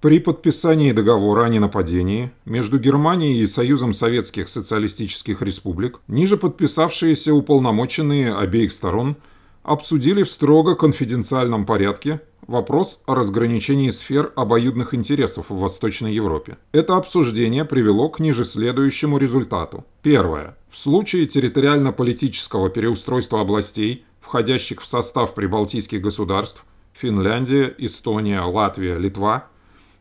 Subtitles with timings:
[0.00, 8.32] При подписании договора о ненападении между Германией и Союзом Советских Социалистических Республик ниже подписавшиеся уполномоченные
[8.32, 9.16] обеих сторон
[9.64, 16.58] обсудили в строго конфиденциальном порядке вопрос о разграничении сфер обоюдных интересов в Восточной Европе.
[16.70, 19.84] Это обсуждение привело к ниже следующему результату.
[20.02, 20.56] Первое.
[20.70, 29.48] В случае территориально-политического переустройства областей, входящих в состав прибалтийских государств, Финляндия, Эстония, Латвия, Литва–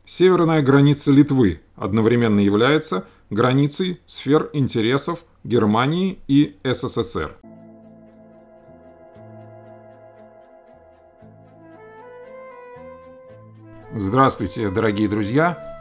[0.07, 7.35] Северная граница Литвы одновременно является границей сфер интересов Германии и СССР.
[13.93, 15.76] Здравствуйте, дорогие друзья!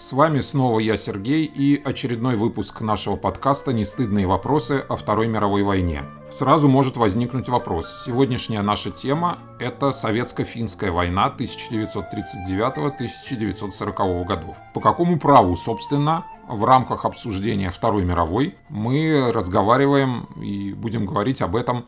[0.00, 5.62] С вами снова я, Сергей, и очередной выпуск нашего подкаста «Нестыдные вопросы о Второй мировой
[5.62, 6.04] войне».
[6.30, 8.04] Сразу может возникнуть вопрос.
[8.06, 14.56] Сегодняшняя наша тема– это Советско-финская война 1939-1940 годов.
[14.72, 21.54] По какому праву, собственно, в рамках обсуждения Второй мировой мы разговариваем и будем говорить об
[21.54, 21.84] этом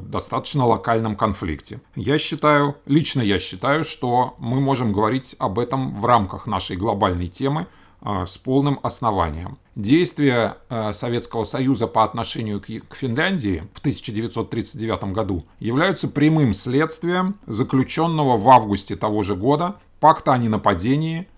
[0.00, 1.80] достаточно локальном конфликте.
[1.94, 7.28] Я считаю, лично я считаю, что мы можем говорить об этом в рамках нашей глобальной
[7.28, 7.66] темы
[8.02, 9.58] э, с полным основанием.
[9.74, 18.36] Действия э, Советского Союза по отношению к Финляндии в 1939 году являются прямым следствием заключенного
[18.36, 21.28] в августе того же года пакта о ненападении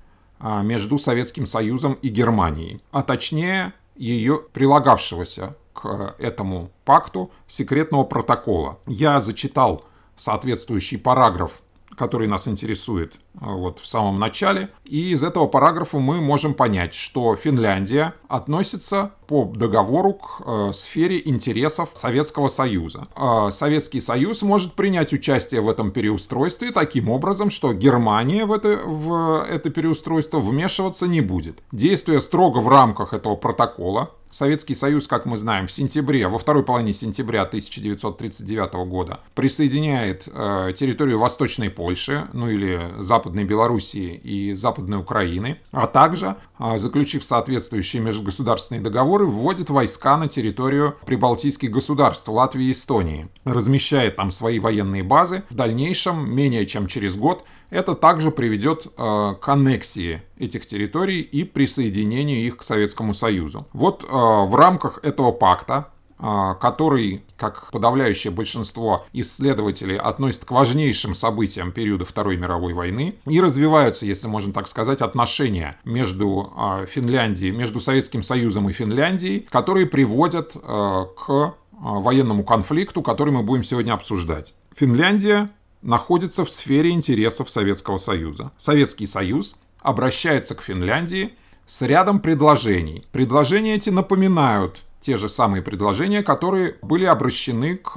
[0.40, 8.78] между Советским Союзом и Германией, а точнее ее прилагавшегося к этому пакту секретного протокола.
[8.86, 9.84] Я зачитал
[10.16, 11.60] соответствующий параграф
[11.96, 14.70] который нас интересует а, вот в самом начале.
[14.84, 21.22] И из этого параграфа мы можем понять, что Финляндия относится по договору к э, сфере
[21.24, 23.06] интересов Советского Союза.
[23.16, 28.82] Э, Советский Союз может принять участие в этом переустройстве таким образом, что Германия в это,
[28.84, 31.62] в это переустройство вмешиваться не будет.
[31.70, 36.64] Действуя строго в рамках этого протокола, Советский Союз, как мы знаем, в сентябре, во второй
[36.64, 44.98] половине сентября 1939 года присоединяет э, территорию Восточной Польши, ну или Западной Белоруссии и Западной
[44.98, 52.66] Украины, а также, э, заключив соответствующие межгосударственные договоры, вводит войска на территорию прибалтийских государств Латвии
[52.66, 55.44] и Эстонии, размещает там свои военные базы.
[55.48, 57.44] В дальнейшем, менее чем через год,
[57.74, 63.66] это также приведет э, к аннексии этих территорий и присоединению их к Советскому Союзу.
[63.72, 65.88] Вот э, в рамках этого пакта
[66.20, 73.40] э, который, как подавляющее большинство исследователей, относит к важнейшим событиям периода Второй мировой войны, и
[73.40, 79.86] развиваются, если можно так сказать, отношения между э, Финляндией, между Советским Союзом и Финляндией, которые
[79.86, 84.54] приводят к военному конфликту, который мы будем сегодня обсуждать.
[84.76, 85.50] Финляндия
[85.84, 88.50] находится в сфере интересов Советского Союза.
[88.56, 91.34] Советский Союз обращается к Финляндии
[91.66, 93.06] с рядом предложений.
[93.12, 97.92] Предложения эти напоминают те же самые предложения, которые были обращены к,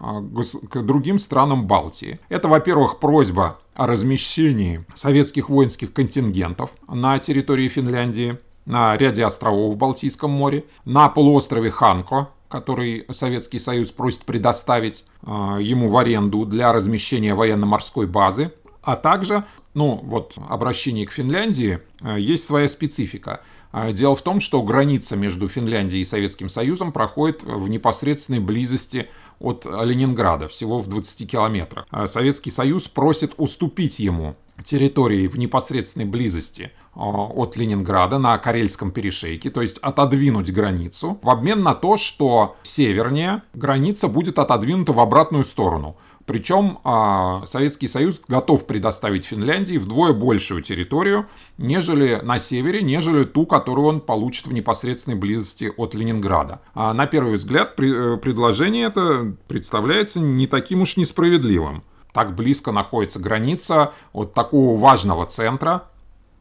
[0.00, 2.18] э, к другим странам Балтии.
[2.28, 9.78] Это, во-первых, просьба о размещении советских воинских контингентов на территории Финляндии, на ряде островов в
[9.78, 16.72] Балтийском море, на полуострове Ханко, который Советский Союз просит предоставить э, ему в аренду для
[16.72, 18.52] размещения военно-морской базы,
[18.82, 19.44] а также,
[19.74, 23.42] ну вот, обращение к Финляндии э, есть своя специфика.
[23.72, 29.08] Э, дело в том, что граница между Финляндией и Советским Союзом проходит в непосредственной близости
[29.38, 31.86] от Ленинграда, всего в 20 километрах.
[31.92, 38.90] Э, Советский Союз просит уступить ему территории в непосредственной близости а, от Ленинграда на Карельском
[38.90, 45.00] перешейке, то есть отодвинуть границу, в обмен на то, что севернее граница будет отодвинута в
[45.00, 45.96] обратную сторону.
[46.30, 51.26] Причем э, Советский Союз готов предоставить Финляндии вдвое большую территорию,
[51.58, 56.60] нежели на севере, нежели ту, которую он получит в непосредственной близости от Ленинграда.
[56.72, 61.82] А на первый взгляд при, э, предложение это представляется не таким уж несправедливым
[62.12, 65.84] так близко находится граница от такого важного центра,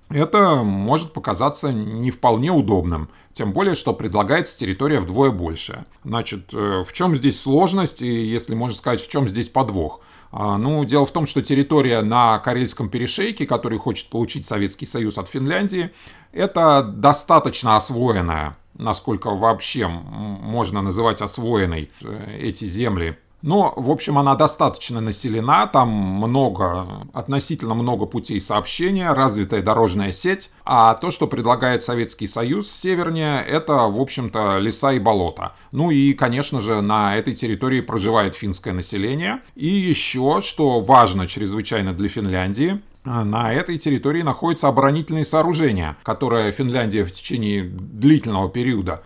[0.09, 5.85] это может показаться не вполне удобным, тем более, что предлагается территория вдвое больше.
[6.03, 10.01] Значит, э, в чем здесь сложность, и если можно сказать, в чем здесь подвох?
[10.31, 15.17] А, ну, дело в том, что территория на Карельском перешейке, который хочет получить Советский Союз
[15.17, 15.91] от Финляндии,
[16.31, 24.35] это достаточно освоенная, насколько вообще можно называть освоенной э, эти земли но, в общем, она
[24.35, 31.83] достаточно населена, там много, относительно много путей сообщения, развитая дорожная сеть, а то, что предлагает
[31.83, 35.53] Советский Союз севернее, это, в общем-то, леса и болота.
[35.71, 39.41] Ну и, конечно же, на этой территории проживает финское население.
[39.55, 47.05] И еще, что важно чрезвычайно для Финляндии, на этой территории находятся оборонительные сооружения, которые Финляндия
[47.05, 49.03] в течение длительного периода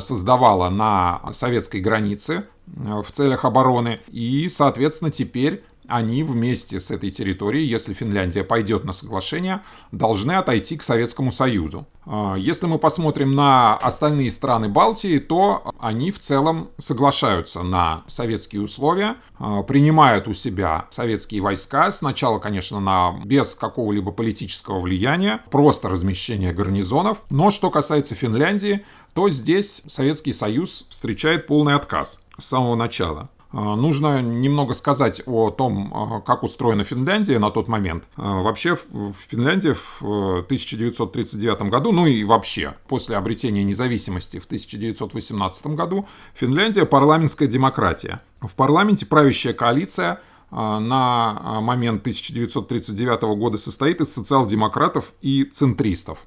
[0.00, 4.00] создавала на советской границе в целях обороны.
[4.08, 9.60] И, соответственно, теперь они вместе с этой территорией, если Финляндия пойдет на соглашение,
[9.92, 11.86] должны отойти к Советскому Союзу.
[12.06, 18.62] А, если мы посмотрим на остальные страны Балтии, то они в целом соглашаются на советские
[18.62, 25.88] условия, а, принимают у себя советские войска, сначала, конечно, на, без какого-либо политического влияния, просто
[25.88, 32.74] размещение гарнизонов, но что касается Финляндии, то здесь Советский Союз встречает полный отказ с самого
[32.74, 33.30] начала.
[33.56, 38.04] А, нужно немного сказать о том, а, как устроена Финляндия на тот момент.
[38.16, 44.46] А, вообще в Финляндии в 1939 э, году, ну и вообще после обретения независимости в
[44.46, 48.20] 1918 году, Финляндия парламентская демократия.
[48.40, 50.20] В парламенте правящая коалиция–
[50.50, 56.18] на момент 1939 года состоит из социал-демократов и центристов.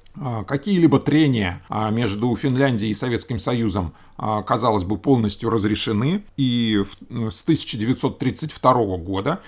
[0.46, 9.40] Какие-либо трения между Финляндией и Советским Союзом, казалось бы, полностью разрешены, и с 1932 года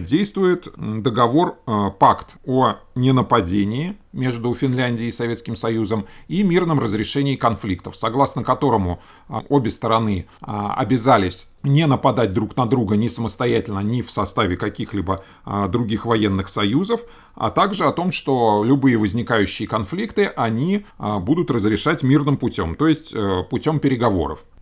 [0.00, 1.58] действует договор,
[1.98, 9.00] пакт о ненападении между Финляндией и Советским Союзом и мирном разрешении конфликтов, согласно которому
[9.48, 15.68] обе стороны обязались не нападать друг на друга ни самостоятельно, ни в составе каких-либо а,
[15.68, 17.02] других военных союзов,
[17.34, 22.88] а также о том, что любые возникающие конфликты они а, будут разрешать мирным путем, то
[22.88, 24.11] есть а, путем переговоров.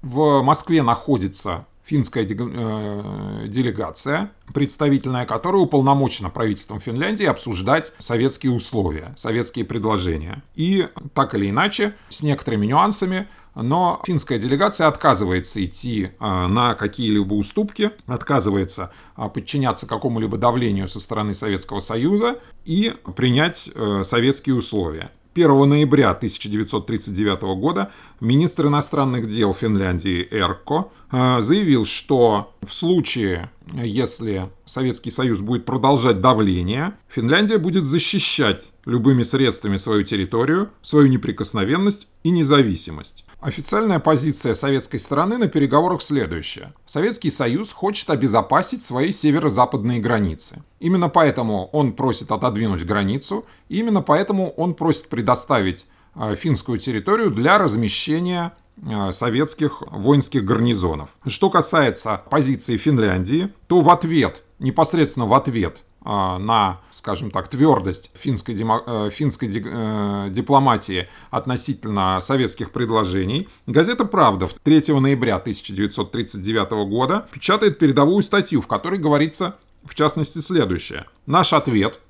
[0.03, 9.65] В Москве находится финская э, делегация, представительная которая уполномочена правительством Финляндии обсуждать советские условия, советские
[9.65, 10.43] предложения.
[10.55, 13.27] И так или иначе, с некоторыми нюансами,
[13.57, 21.01] но финская делегация отказывается идти а, на какие-либо уступки, отказывается а, подчиняться какому-либо давлению со
[21.01, 25.11] стороны Советского Союза и принять э, советские условия.
[25.35, 34.51] 1 ноября 1939 года министр иностранных дел Финляндии Эрко э, заявил, что в случае, если
[34.67, 42.31] Советский Союз будет продолжать давление, Финляндия будет защищать любыми средствами свою территорию, свою неприкосновенность и
[42.31, 43.25] независимость.
[43.41, 46.75] Официальная позиция советской стороны на переговорах следующая.
[46.85, 50.63] Советский Союз хочет обезопасить свои северо-западные границы.
[50.79, 55.87] Именно поэтому он просит отодвинуть границу, и именно поэтому он просит предоставить
[56.17, 61.11] э, финскую территорию для размещения э, советских воинских гарнизонов.
[61.27, 68.11] Что касается позиции Финляндии, то в ответ, непосредственно в ответ а, на, скажем так, твердость
[68.15, 77.29] финской, демо, э, финской э, дипломатии относительно советских предложений, газета «Правда» 3 ноября 1939 года
[77.31, 81.05] печатает передовую статью, в которой говорится, в частности, следующее.
[81.27, 82.01] Наш ответ,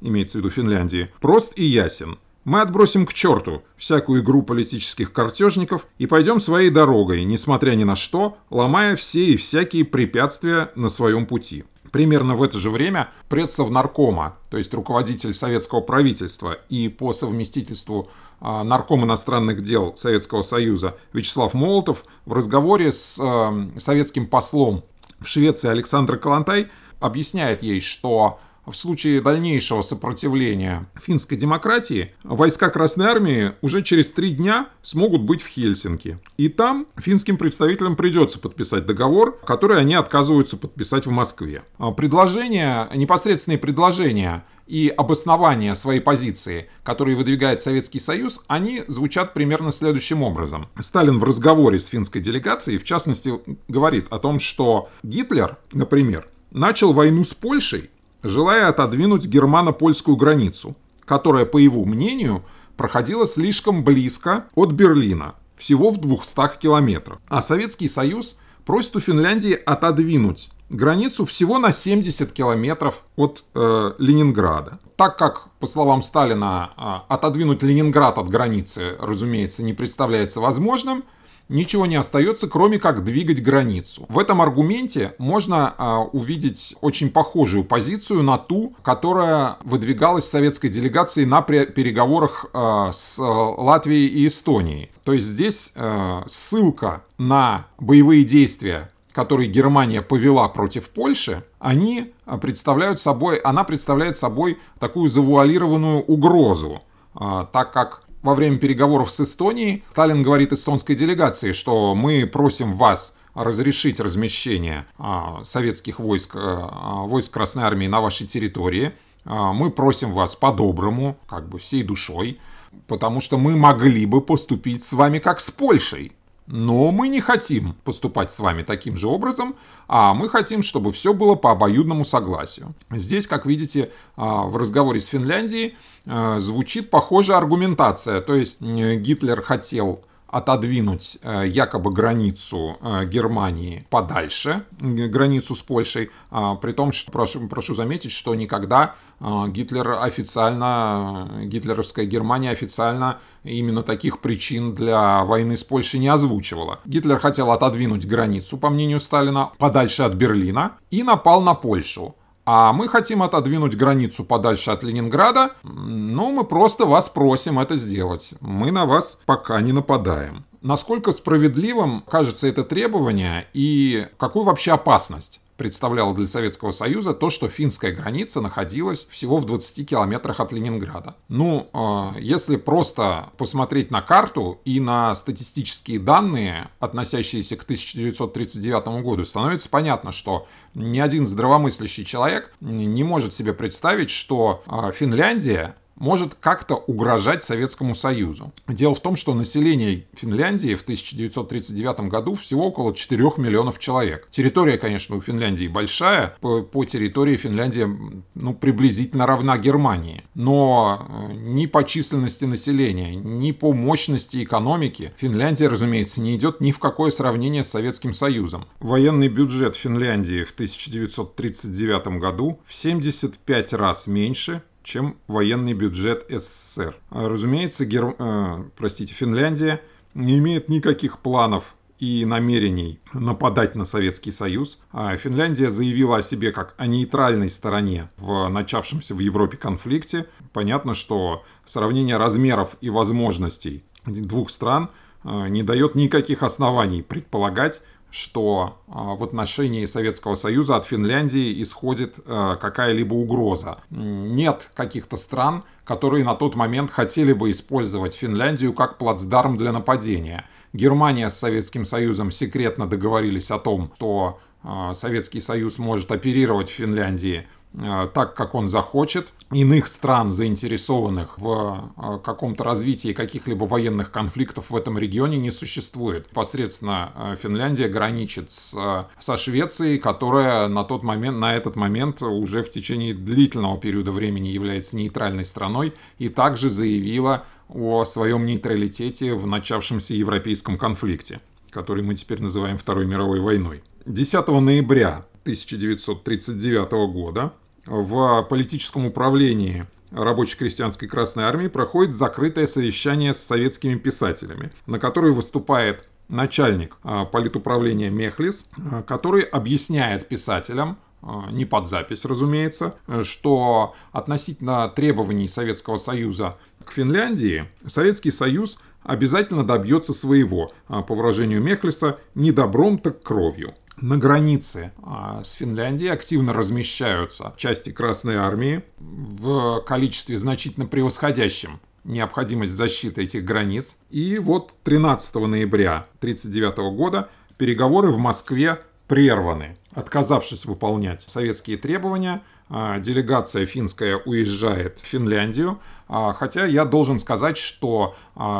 [0.00, 2.18] имеется в виду Финляндии, прост и ясен.
[2.44, 7.96] Мы отбросим к черту всякую игру политических картежников и пойдем своей дорогой, несмотря ни на
[7.96, 11.64] что, ломая все и всякие препятствия на своем пути.
[11.92, 18.08] Примерно в это же время предсовнаркома, то есть руководитель советского правительства и по совместительству
[18.40, 24.84] а, нарком иностранных дел Советского Союза Вячеслав Молотов в разговоре с э, советским послом
[25.18, 26.68] в Швеции Александр Калантай
[27.00, 34.30] объясняет ей, что в случае дальнейшего сопротивления финской демократии войска Красной Армии уже через три
[34.30, 36.18] дня смогут быть в Хельсинки.
[36.36, 41.62] И там финским представителям придется подписать договор, который они отказываются подписать в Москве.
[41.78, 49.72] А предложения, непосредственные предложения и обоснования своей позиции, которые выдвигает Советский Союз, они звучат примерно
[49.72, 50.68] следующим образом.
[50.78, 53.32] Сталин в разговоре с финской делегацией, в частности,
[53.66, 57.90] говорит о том, что Гитлер, например, начал войну с Польшей
[58.22, 62.44] желая отодвинуть германо-польскую границу, которая, по его мнению,
[62.76, 67.18] проходила слишком близко от Берлина, всего в 200 километрах.
[67.28, 74.78] А Советский Союз просит у Финляндии отодвинуть границу всего на 70 километров от э, Ленинграда.
[74.96, 81.04] Так как, по словам Сталина, э, отодвинуть Ленинград от границы, разумеется, не представляется возможным,
[81.50, 84.06] ничего не остается, кроме как двигать границу.
[84.08, 91.26] В этом аргументе можно э, увидеть очень похожую позицию на ту, которая выдвигалась советской делегацией
[91.26, 94.90] на переговорах э, с Латвией и Эстонией.
[95.04, 103.00] То есть здесь э, ссылка на боевые действия которые Германия повела против Польши, они представляют
[103.00, 110.22] собой, она представляет собой такую завуалированную угрозу, так как во время переговоров с Эстонией Сталин
[110.22, 117.64] говорит эстонской делегации, что мы просим вас разрешить размещение а, советских войск, а, войск Красной
[117.64, 118.92] Армии на вашей территории.
[119.24, 122.40] мы просим вас по-доброму, как бы всей душой,
[122.86, 126.12] потому что мы могли бы поступить с вами как с Польшей.
[126.52, 129.54] Но мы не хотим поступать с вами таким же образом,
[129.86, 132.74] а мы хотим, чтобы все было по обоюдному согласию.
[132.90, 135.76] Здесь, как видите, а, в разговоре с Финляндией
[136.06, 138.20] а, звучит похожая аргументация.
[138.20, 146.54] То есть Гитлер хотел отодвинуть э, якобы границу э, Германии подальше, границу с Польшей, а,
[146.54, 153.82] при том, что прошу, прошу заметить, что никогда а, Гитлер официально, гитлеровская Германия официально именно
[153.82, 156.78] таких причин для войны с Польшей не озвучивала.
[156.84, 162.14] Гитлер хотел отодвинуть границу, по мнению Сталина, подальше от Берлина и напал на Польшу.
[162.52, 168.34] А мы хотим отодвинуть границу подальше от Ленинграда, ну мы просто вас просим это сделать.
[168.40, 170.44] Мы на вас пока не нападаем.
[170.60, 177.50] Насколько справедливым кажется это требование и какую вообще опасность представляло для Советского Союза то, что
[177.50, 181.16] финская граница находилась всего в 20 километрах от Ленинграда.
[181.28, 189.26] Ну, э, если просто посмотреть на карту и на статистические данные, относящиеся к 1939 году,
[189.26, 196.34] становится понятно, что ни один здравомыслящий человек не может себе представить, что э, Финляндия может
[196.34, 198.52] как-то угрожать Советскому Союзу.
[198.66, 204.26] Дело в том, что население Финляндии в 1939 году всего около 4 миллионов человек.
[204.30, 206.34] Территория, конечно, у Финляндии большая.
[206.40, 207.88] По, по территории Финляндия
[208.34, 210.24] ну, приблизительно равна Германии.
[210.34, 216.72] Но э, ни по численности населения, ни по мощности экономики Финляндия, разумеется, не идет ни
[216.72, 218.66] в какое сравнение с Советским Союзом.
[218.80, 226.96] Военный бюджет Финляндии в 1939 году в 75 раз меньше, чем военный бюджет СССР.
[227.10, 228.14] А, разумеется, Гер...
[228.18, 229.80] э, простите, Финляндия
[230.14, 234.80] не имеет никаких планов и намерений нападать на Советский Союз.
[234.90, 240.26] А Финляндия заявила о себе как о нейтральной стороне в начавшемся в Европе конфликте.
[240.52, 244.88] Понятно, что сравнение размеров и возможностей двух стран
[245.22, 252.56] не дает никаких оснований предполагать, что а, в отношении Советского Союза от Финляндии исходит а,
[252.56, 253.78] какая-либо угроза.
[253.90, 260.46] Нет каких-то стран, которые на тот момент хотели бы использовать Финляндию как плацдарм для нападения.
[260.72, 266.74] Германия с Советским Союзом секретно договорились о том, что а, Советский Союз может оперировать в
[266.74, 269.28] Финляндии так, как он захочет.
[269.52, 276.28] Иных стран, заинтересованных в э, каком-то развитии каких-либо военных конфликтов в этом регионе, не существует.
[276.28, 282.62] Посредственно э, Финляндия граничит с, со Швецией, которая на тот момент, на этот момент уже
[282.62, 289.46] в течение длительного периода времени является нейтральной страной и также заявила о своем нейтралитете в
[289.46, 293.82] начавшемся европейском конфликте, который мы теперь называем Второй мировой войной.
[294.10, 297.52] 10 ноября 1939 года
[297.86, 306.08] в политическом управлении рабоче-крестьянской Красной Армии проходит закрытое совещание с советскими писателями, на которое выступает
[306.28, 314.88] начальник а, политуправления Мехлис, а, который объясняет писателям, а, не под запись, разумеется, что относительно
[314.88, 322.98] требований Советского Союза к Финляндии, Советский Союз обязательно добьется своего, по выражению Мехлиса, не добром,
[322.98, 330.86] так кровью на границе а, с Финляндией активно размещаются части Красной Армии в количестве значительно
[330.86, 333.98] превосходящем необходимость защиты этих границ.
[334.10, 337.28] И вот 13 ноября 1939 года
[337.58, 339.76] переговоры в Москве прерваны.
[339.92, 347.58] Отказавшись выполнять советские требования, а, делегация финская уезжает в Финляндию, а, хотя я должен сказать,
[347.58, 348.14] что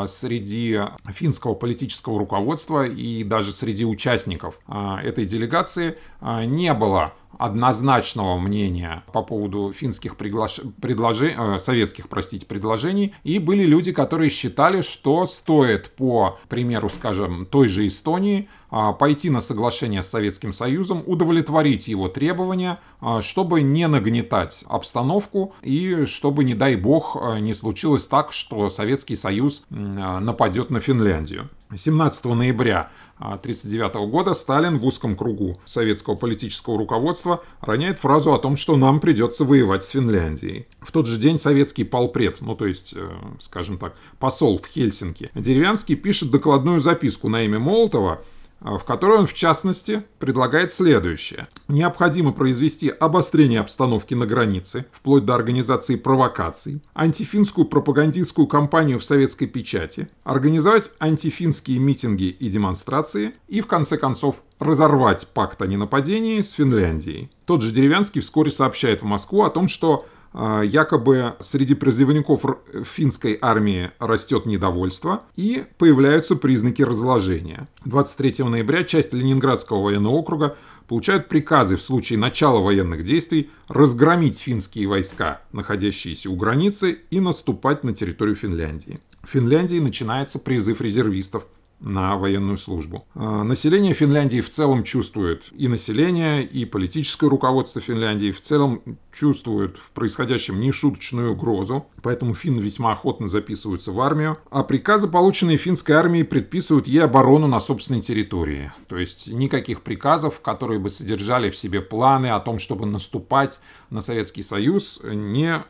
[0.07, 0.79] среди
[1.13, 9.71] финского политического руководства и даже среди участников этой делегации не было однозначного мнения по поводу
[9.71, 10.59] финских приглаш...
[10.79, 17.47] предложений, э, советских, простите, предложений, и были люди, которые считали, что стоит по примеру, скажем,
[17.47, 23.61] той же Эстонии, а, пойти на соглашение с Советским Союзом, удовлетворить его требования, а, чтобы
[23.61, 29.65] не нагнетать обстановку и чтобы, не дай бог, э, не случилось так, что Советский Союз
[29.71, 31.49] нападет на Финляндию.
[31.75, 38.57] 17 ноября 1939 года Сталин в узком кругу советского политического руководства роняет фразу о том,
[38.57, 40.67] что нам придется воевать с Финляндией.
[40.81, 43.09] В тот же день советский полпред, ну то есть, э,
[43.39, 48.21] скажем так, посол в Хельсинки, Деревянский пишет докладную записку на имя Молотова, а,
[48.61, 51.47] в которой он, в частности, предлагает следующее.
[51.67, 59.47] Необходимо произвести обострение обстановки на границе, вплоть до организации провокаций, антифинскую пропагандистскую кампанию в советской
[59.47, 66.51] печати, организовать антифинские митинги и демонстрации и, в конце концов, разорвать пакт о ненападении с
[66.51, 67.31] Финляндией.
[67.45, 72.45] Тот же Деревянский вскоре сообщает в Москву о том, что а, якобы среди призывников
[72.85, 77.67] финской армии растет недовольство и появляются признаки разложения.
[77.85, 80.57] 23 ноября часть Ленинградского военного округа
[80.87, 87.83] получают приказы в случае начала военных действий разгромить финские войска, находящиеся у границы, и наступать
[87.83, 88.99] на территорию Финляндии.
[89.23, 91.45] В Финляндии начинается призыв резервистов
[91.81, 93.05] на военную службу.
[93.15, 99.77] А, население Финляндии в целом чувствует, и население, и политическое руководство Финляндии в целом чувствуют
[99.77, 105.95] в происходящем нешуточную угрозу, поэтому финны весьма охотно записываются в армию, а приказы, полученные финской
[105.95, 108.71] армией, предписывают ей оборону на собственной территории.
[108.87, 113.59] То есть никаких приказов, которые бы содержали в себе планы о том, чтобы наступать
[113.89, 115.63] на Советский Союз, не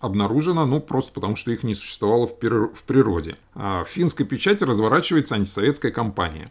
[0.00, 3.36] обнаружено, ну просто потому, что их не существовало в природе.
[3.62, 6.50] А в финской печати разворачивается антисоветская кампания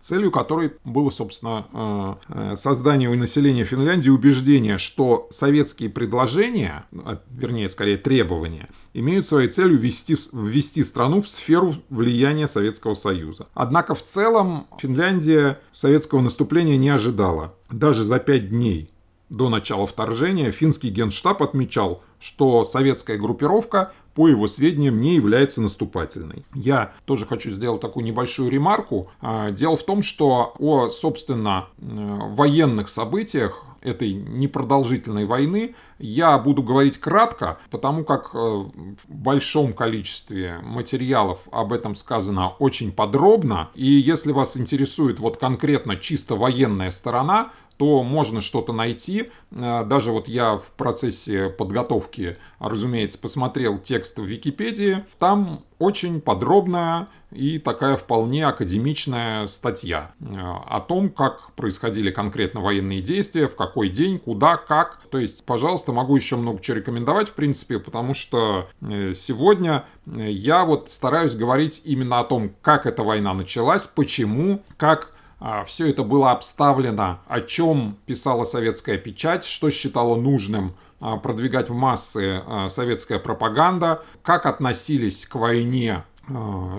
[0.00, 2.14] целью которой было, собственно, э,
[2.52, 9.48] э, создание у населения Финляндии убеждения, что советские предложения, а, вернее, скорее требования, имеют своей
[9.48, 13.46] целью ввести, ввести страну в сферу влияния Советского Союза.
[13.54, 17.54] Однако в целом Финляндия советского наступления не ожидала.
[17.70, 18.90] Даже за пять дней
[19.30, 26.44] до начала вторжения финский генштаб отмечал, что советская группировка по его сведениям, не является наступательной.
[26.54, 29.10] Я тоже хочу сделать такую небольшую ремарку.
[29.20, 36.98] А, дело в том, что о, собственно, военных событиях этой непродолжительной войны я буду говорить
[36.98, 43.68] кратко, потому как э, в большом количестве материалов об этом сказано очень подробно.
[43.74, 49.30] И если вас интересует вот конкретно чисто военная сторона, то можно что-то найти.
[49.50, 55.04] Э, даже вот я в процессе подготовки, разумеется, посмотрел текст в Википедии.
[55.18, 63.02] Там очень подробная и такая вполне академичная статья э, о том, как происходили конкретно военные
[63.02, 65.00] действия, в какой день, куда, как.
[65.10, 70.64] То есть, пожалуйста, могу еще много чего рекомендовать, в принципе, потому что э, сегодня я
[70.64, 75.13] вот стараюсь говорить именно о том, как эта война началась, почему, как
[75.66, 81.74] Все это было обставлено, о чем писала советская печать, что считала нужным а, продвигать в
[81.74, 86.04] массы а, советская пропаганда, как относились к войне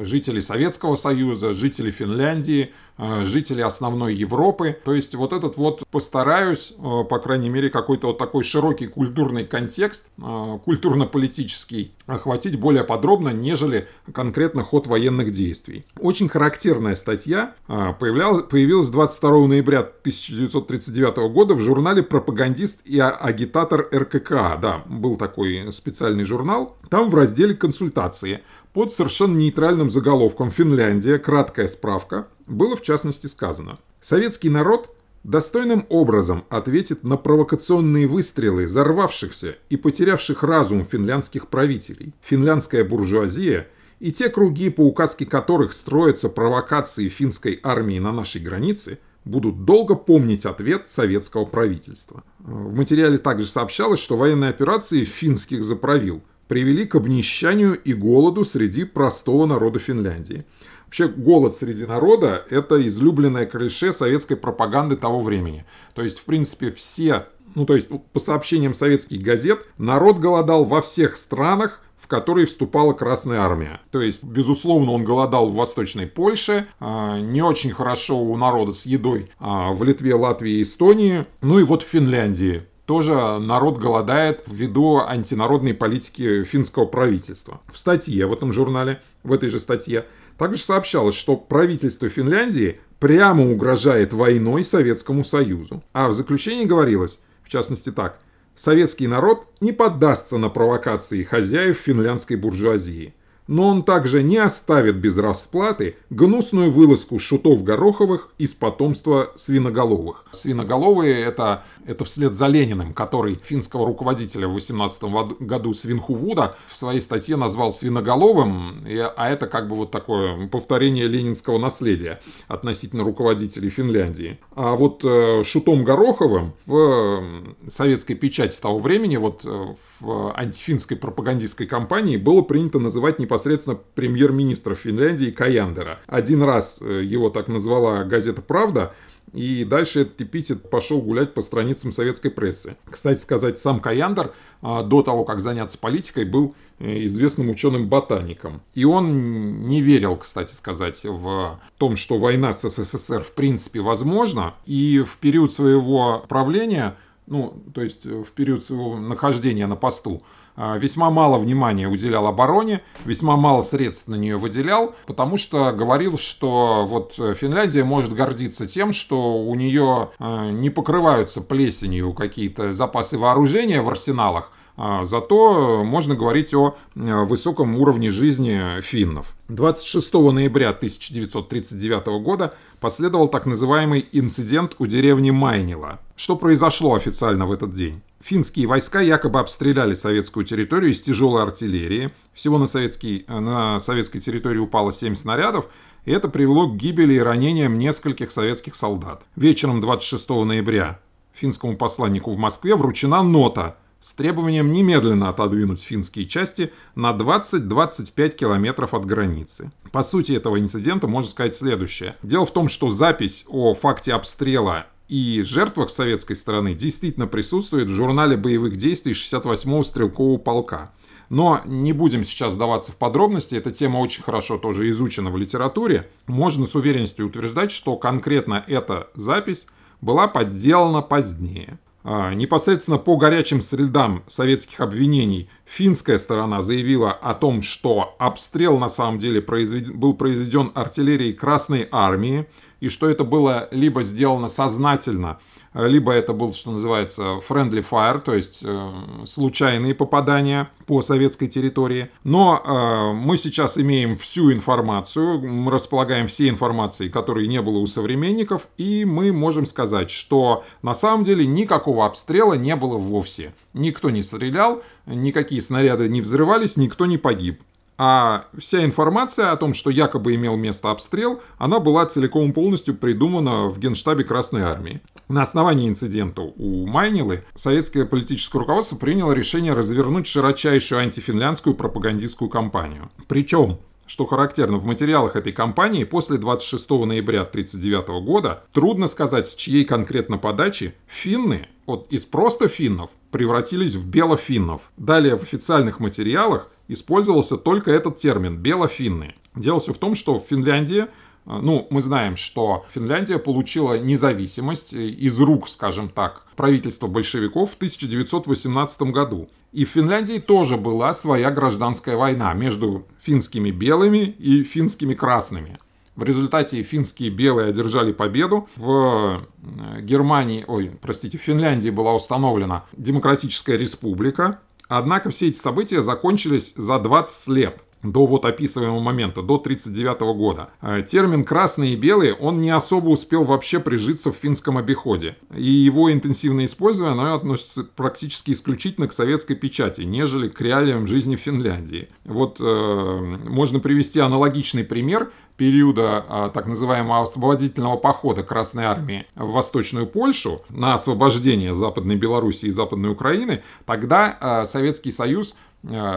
[0.03, 4.77] жители Советского Союза, жители Финляндии, Э, жители основной Европы.
[4.85, 9.45] То есть вот этот вот постараюсь, э, по крайней мере, какой-то вот такой широкий культурный
[9.45, 15.85] контекст, культурно-политический, охватить более подробно, нежели конкретно ход военных действий.
[15.99, 24.57] Очень характерная статья появилась 22 ноября 1939 года в журнале «Пропагандист и агитатор РККА».
[24.61, 26.77] Да, был такой специальный журнал.
[26.89, 28.41] Там в разделе «Консультации»
[28.75, 31.17] под совершенно нейтральным заголовком «Финляндия.
[31.17, 39.55] Краткая справка» было в частности сказано «Советский народ достойным образом ответит на провокационные выстрелы взорвавшихся
[39.69, 42.13] и потерявших разум финляндских правителей.
[42.21, 43.69] Финляндская буржуазия
[44.01, 49.95] и те круги, по указке которых строятся провокации финской армии на нашей границе, будут долго
[49.95, 52.25] помнить ответ советского правительства.
[52.39, 58.83] В материале также сообщалось, что военные операции финских заправил– привели к обнищанию и голоду среди
[58.83, 60.45] простого народа Финляндии.
[60.85, 65.65] Вообще голод среди народа– это излюбленное клише советской пропаганды того времени.
[65.93, 70.81] То есть, в принципе, все, ну то есть по сообщениям советских газет, народ голодал во
[70.81, 73.81] всех странах, в которые вступала Красная Армия.
[73.89, 78.85] То есть, безусловно, он голодал в Восточной Польше, а, не очень хорошо у народа с
[78.85, 84.43] едой а, в Литве, Латвии и Эстонии, ну и вот в Финляндии тоже народ голодает
[84.47, 87.61] ввиду антинародной политики финского правительства.
[87.71, 90.05] В статье в этом журнале, в этой же статье,
[90.37, 95.83] также сообщалось, что правительство Финляндии прямо угрожает войной Советскому Союзу.
[95.93, 98.19] А в заключении говорилось, в частности так,
[98.55, 103.13] советский народ не поддастся на провокации хозяев финляндской буржуазии–
[103.47, 110.25] но он также не оставит без расплаты гнусную вылазку шутов Гороховых из потомства свиноголовых.
[110.31, 115.03] Свиноголовые это, это вслед за Лениным, который финского руководителя в 18
[115.39, 121.07] году Свинхувуда в своей статье назвал свиноголовым, и, а это как бы вот такое повторение
[121.07, 124.39] ленинского наследия относительно руководителей Финляндии.
[124.55, 127.23] А вот э, шутом Гороховым в
[127.67, 133.77] советской печати того времени, вот э, в антифинской пропагандистской кампании было принято называть непосредственно непосредственно
[133.95, 135.99] премьер-министра Финляндии Каяндера.
[136.07, 138.93] Один раз э, его так назвала газета «Правда»,
[139.33, 142.77] и дальше этот эпитет пошел гулять по страницам советской прессы.
[142.89, 148.61] Кстати сказать, сам Каяндер а, до того, как заняться политикой, был э, известным ученым-ботаником.
[148.75, 154.53] И он не верил, кстати сказать, в том, что война с СССР в принципе возможна.
[154.65, 156.95] И в период своего правления
[157.27, 160.21] ну, то есть в период своего нахождения на посту,
[160.57, 166.85] весьма мало внимания уделял обороне, весьма мало средств на нее выделял, потому что говорил, что
[166.87, 173.81] вот Финляндия может гордиться тем, что у нее а, не покрываются плесенью какие-то запасы вооружения
[173.81, 179.34] в арсеналах, а, зато можно говорить о высоком уровне жизни финнов.
[179.47, 185.99] 26 ноября 1939 года последовал так называемый инцидент у деревни Майнила.
[186.15, 188.01] Что произошло официально в этот день?
[188.23, 192.09] Финские войска якобы обстреляли советскую территорию из тяжелой артиллерии.
[192.33, 195.67] Всего на, советский, на советской территории упало 7 снарядов,
[196.05, 199.23] и это привело к гибели и ранениям нескольких советских солдат.
[199.35, 200.99] Вечером 26 ноября
[201.33, 208.93] финскому посланнику в Москве вручена нота с требованием немедленно отодвинуть финские части на 20-25 километров
[208.93, 209.71] от границы.
[209.91, 212.15] По сути этого инцидента можно сказать следующее.
[212.21, 217.93] Дело в том, что запись о факте обстрела и жертвах советской стороны действительно присутствует в
[217.93, 220.91] журнале боевых действий 68-го стрелкового полка.
[221.29, 226.07] Но не будем сейчас сдаваться в подробности, эта тема очень хорошо тоже изучена в литературе.
[226.27, 229.65] Можно с уверенностью утверждать, что конкретно эта запись
[229.99, 231.79] была подделана позднее.
[232.07, 238.89] А, непосредственно по горячим следам советских обвинений финская сторона заявила о том, что обстрел на
[238.89, 239.91] самом деле произвед...
[239.91, 242.45] был произведен артиллерией Красной Армии,
[242.79, 245.39] и что это было либо сделано сознательно,
[245.75, 248.91] либо это был, что называется, friendly fire, то есть э,
[249.25, 252.09] случайные попадания по советской территории.
[252.23, 257.87] Но э, мы сейчас имеем всю информацию, мы располагаем всей информацией, которой не было у
[257.87, 263.53] современников, и мы можем сказать, что на самом деле никакого обстрела не было вовсе.
[263.73, 267.61] Никто не стрелял, никакие снаряды не взрывались, никто не погиб.
[267.97, 272.95] А вся информация о том, что якобы имел место обстрел, она была целиком и полностью
[272.95, 275.01] придумана в Генштабе Красной Армии.
[275.29, 283.09] На основании инцидента у Майнилы советское политическое руководство приняло решение развернуть широчайшую антифинляндскую пропагандистскую кампанию.
[283.27, 289.55] Причем что характерно, в материалах этой кампании после 26 ноября 1939 года трудно сказать, с
[289.55, 294.91] чьей конкретно подачи финны вот из просто финнов превратились в белофиннов.
[294.97, 299.35] Далее в официальных материалах использовался только этот термин «белофинны».
[299.55, 301.07] Дело все в том, что в Финляндии э,
[301.45, 309.01] ну, мы знаем, что Финляндия получила независимость из рук, скажем так, правительства большевиков в 1918
[309.03, 309.49] году.
[309.71, 315.79] И в Финляндии тоже была своя гражданская война между финскими белыми и финскими красными.
[316.15, 318.69] В результате финские белые одержали победу.
[318.75, 326.01] В э, Германии, ой, простите, в Финляндии была установлена демократическая республика, Однако все эти события
[326.01, 330.69] закончились за 20 лет до вот описываемого момента, до 1939 года.
[330.81, 335.35] Э, термин «красные и белые» он не особо успел вообще прижиться в финском обиходе.
[335.55, 341.35] И его интенсивное использование оно относится практически исключительно к советской печати, нежели к реалиям жизни
[341.35, 342.09] Финляндии.
[342.23, 349.51] Вот э, можно привести аналогичный пример периода а, так называемого освободительного похода Красной Армии в
[349.51, 355.64] Восточную Польшу на освобождение Западной Белоруссии и Западной Украины, тогда а, Советский Союз Э,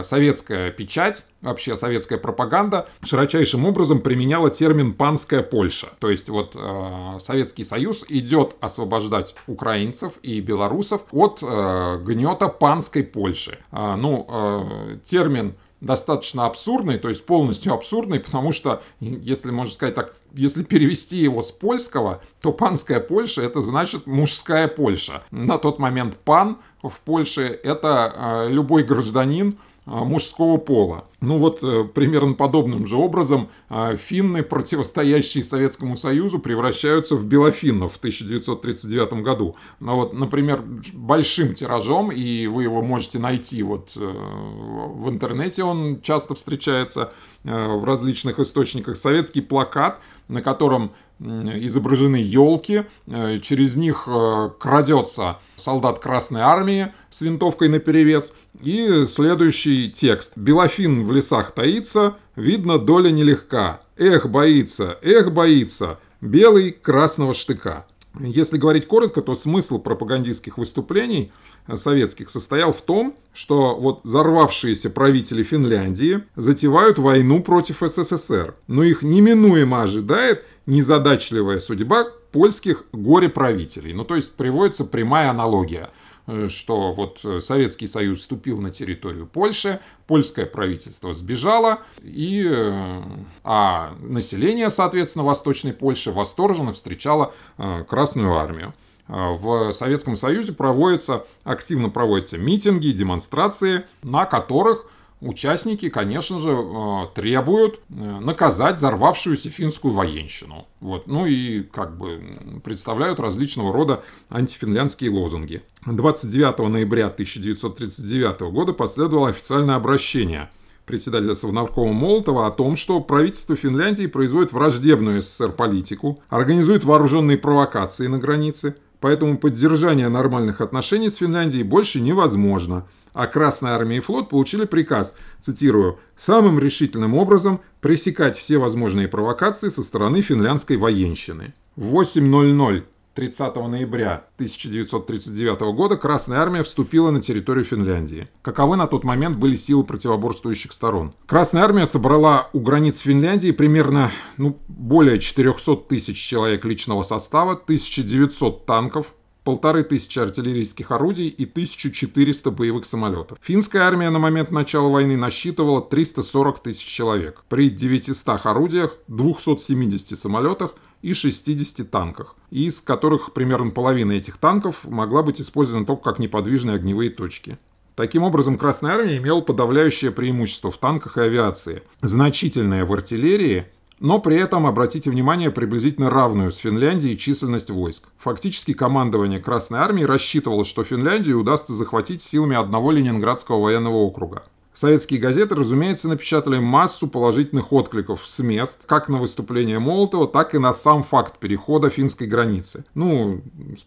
[0.02, 5.88] советская печать, вообще советская пропаганда широчайшим образом применяла термин «панская Польша».
[6.00, 13.02] То есть вот э, Советский Союз идет освобождать украинцев и белорусов от э, гнета панской
[13.02, 13.58] Польши.
[13.72, 19.94] Э, ну, э, термин достаточно абсурдный, то есть полностью абсурдный, потому что, если можно сказать
[19.94, 25.22] так, если перевести его с польского, то панская Польша это значит мужская Польша.
[25.30, 29.58] На тот момент пан в Польше это э, любой гражданин,
[29.88, 31.04] мужского пола.
[31.20, 37.94] Ну вот э, примерно подобным же образом а, финны, противостоящие Советскому Союзу, превращаются в белофиннов
[37.94, 39.56] в 1939 году.
[39.80, 40.62] Ну вот, например,
[40.94, 47.12] большим тиражом, и вы его можете найти вот э, в интернете, он часто встречается
[47.44, 55.38] э, в различных источниках, советский плакат, на котором изображены елки, э, через них э, крадется
[55.56, 58.34] солдат Красной Армии с винтовкой наперевес.
[58.60, 60.32] И следующий текст.
[60.36, 63.80] «Белофин в лесах таится, видно, доля нелегка.
[63.96, 67.86] Эх, боится, эх, боится, белый красного штыка».
[68.20, 71.30] Если говорить коротко, то смысл пропагандистских выступлений
[71.76, 79.02] советских состоял в том, что вот взорвавшиеся правители Финляндии затевают войну против СССР, но их
[79.02, 83.94] неминуемо ожидает незадачливая судьба польских горе-правителей.
[83.94, 85.90] Ну, то есть приводится прямая аналогия
[86.26, 93.02] э, что вот Советский Союз вступил на территорию Польши, польское правительство сбежало, и, э,
[93.44, 98.74] а население, соответственно, Восточной Польши восторженно встречало э, Красную Армию.
[99.08, 104.84] в Советском Союзе проводятся, активно проводятся митинги, демонстрации, на которых
[105.20, 110.66] участники, конечно же, э, требуют э, наказать взорвавшуюся финскую военщину.
[110.80, 111.06] Вот.
[111.06, 115.62] Ну и как бы представляют различного рода антифинляндские лозунги.
[115.86, 120.50] 29 ноября 1939 года последовало официальное обращение
[120.86, 128.06] председателя Совнаркома Молотова о том, что правительство Финляндии производит враждебную СССР политику, организует вооруженные провокации
[128.06, 132.86] на границе, поэтому поддержание нормальных отношений с Финляндией больше невозможно–
[133.18, 139.70] а Красная Армия и флот получили приказ, цитирую, «самым решительным образом пресекать все возможные провокации
[139.70, 141.52] со стороны финляндской военщины».
[141.74, 148.28] В 8.00 30 ноября 1939 года Красная Армия вступила на территорию Финляндии.
[148.42, 151.12] Каковы на тот момент были силы противоборствующих сторон?
[151.26, 158.64] Красная Армия собрала у границ Финляндии примерно ну, более 400 тысяч человек личного состава, 1900
[158.64, 159.12] танков,
[159.48, 163.38] полторы тысячи артиллерийских орудий и 1400 боевых самолетов.
[163.40, 170.74] Финская армия на момент начала войны насчитывала 340 тысяч человек при 900 орудиях, 270 самолетах
[171.00, 176.76] и 60 танках, из которых примерно половина этих танков могла быть использована только как неподвижные
[176.76, 177.56] огневые точки.
[177.94, 183.64] Таким образом, Красная Армия имела подавляющее преимущество в танках и авиации, значительное в артиллерии–
[184.00, 188.08] но при этом, обратите внимание, приблизительно равную с Финляндией численность войск.
[188.18, 194.44] Фактически командование Красной Армии рассчитывало, что Финляндию удастся захватить силами одного Ленинградского военного округа.
[194.78, 200.58] Советские газеты, разумеется, напечатали массу положительных откликов с мест, как на выступление Молотова, так и
[200.58, 202.84] на сам факт перехода финской границы.
[202.94, 203.40] Ну,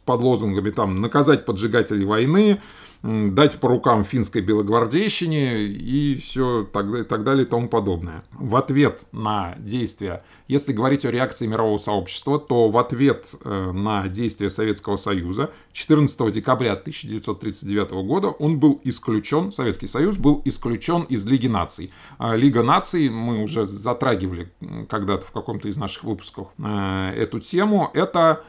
[0.03, 2.61] под лозунгами там «наказать поджигателей войны»,
[3.03, 8.23] дать по рукам финской белогвардейщине и все так, так далее и тому подобное.
[8.31, 14.07] В ответ на действия, если говорить о реакции мирового сообщества, то в ответ э, на
[14.07, 21.25] действия Советского Союза 14 декабря 1939 года он был исключен, Советский Союз был исключен из
[21.25, 21.91] Лиги наций.
[22.19, 24.51] А Лига наций, мы уже затрагивали
[24.89, 28.43] когда-то в каком-то из наших выпусков э, эту тему, это,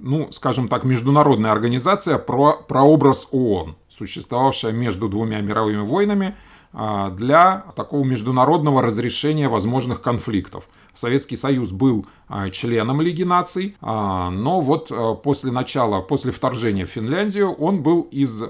[0.00, 6.34] ну, скажем так, международная организация про прообраз ООН существовавшая между двумя мировыми войнами,
[6.74, 10.68] а, для такого международного разрешения возможных конфликтов.
[10.94, 14.90] Советский Союз был а, членом Лиги наций, а, но вот
[15.22, 18.42] после начала, после вторжения в Финляндию он был из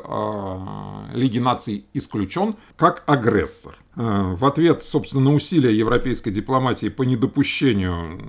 [1.13, 3.77] Лиги наций исключен как агрессор.
[3.95, 8.21] В ответ, собственно, на усилия европейской дипломатии по недопущению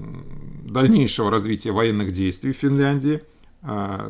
[0.64, 3.22] дальнейшего развития военных действий в Финляндии–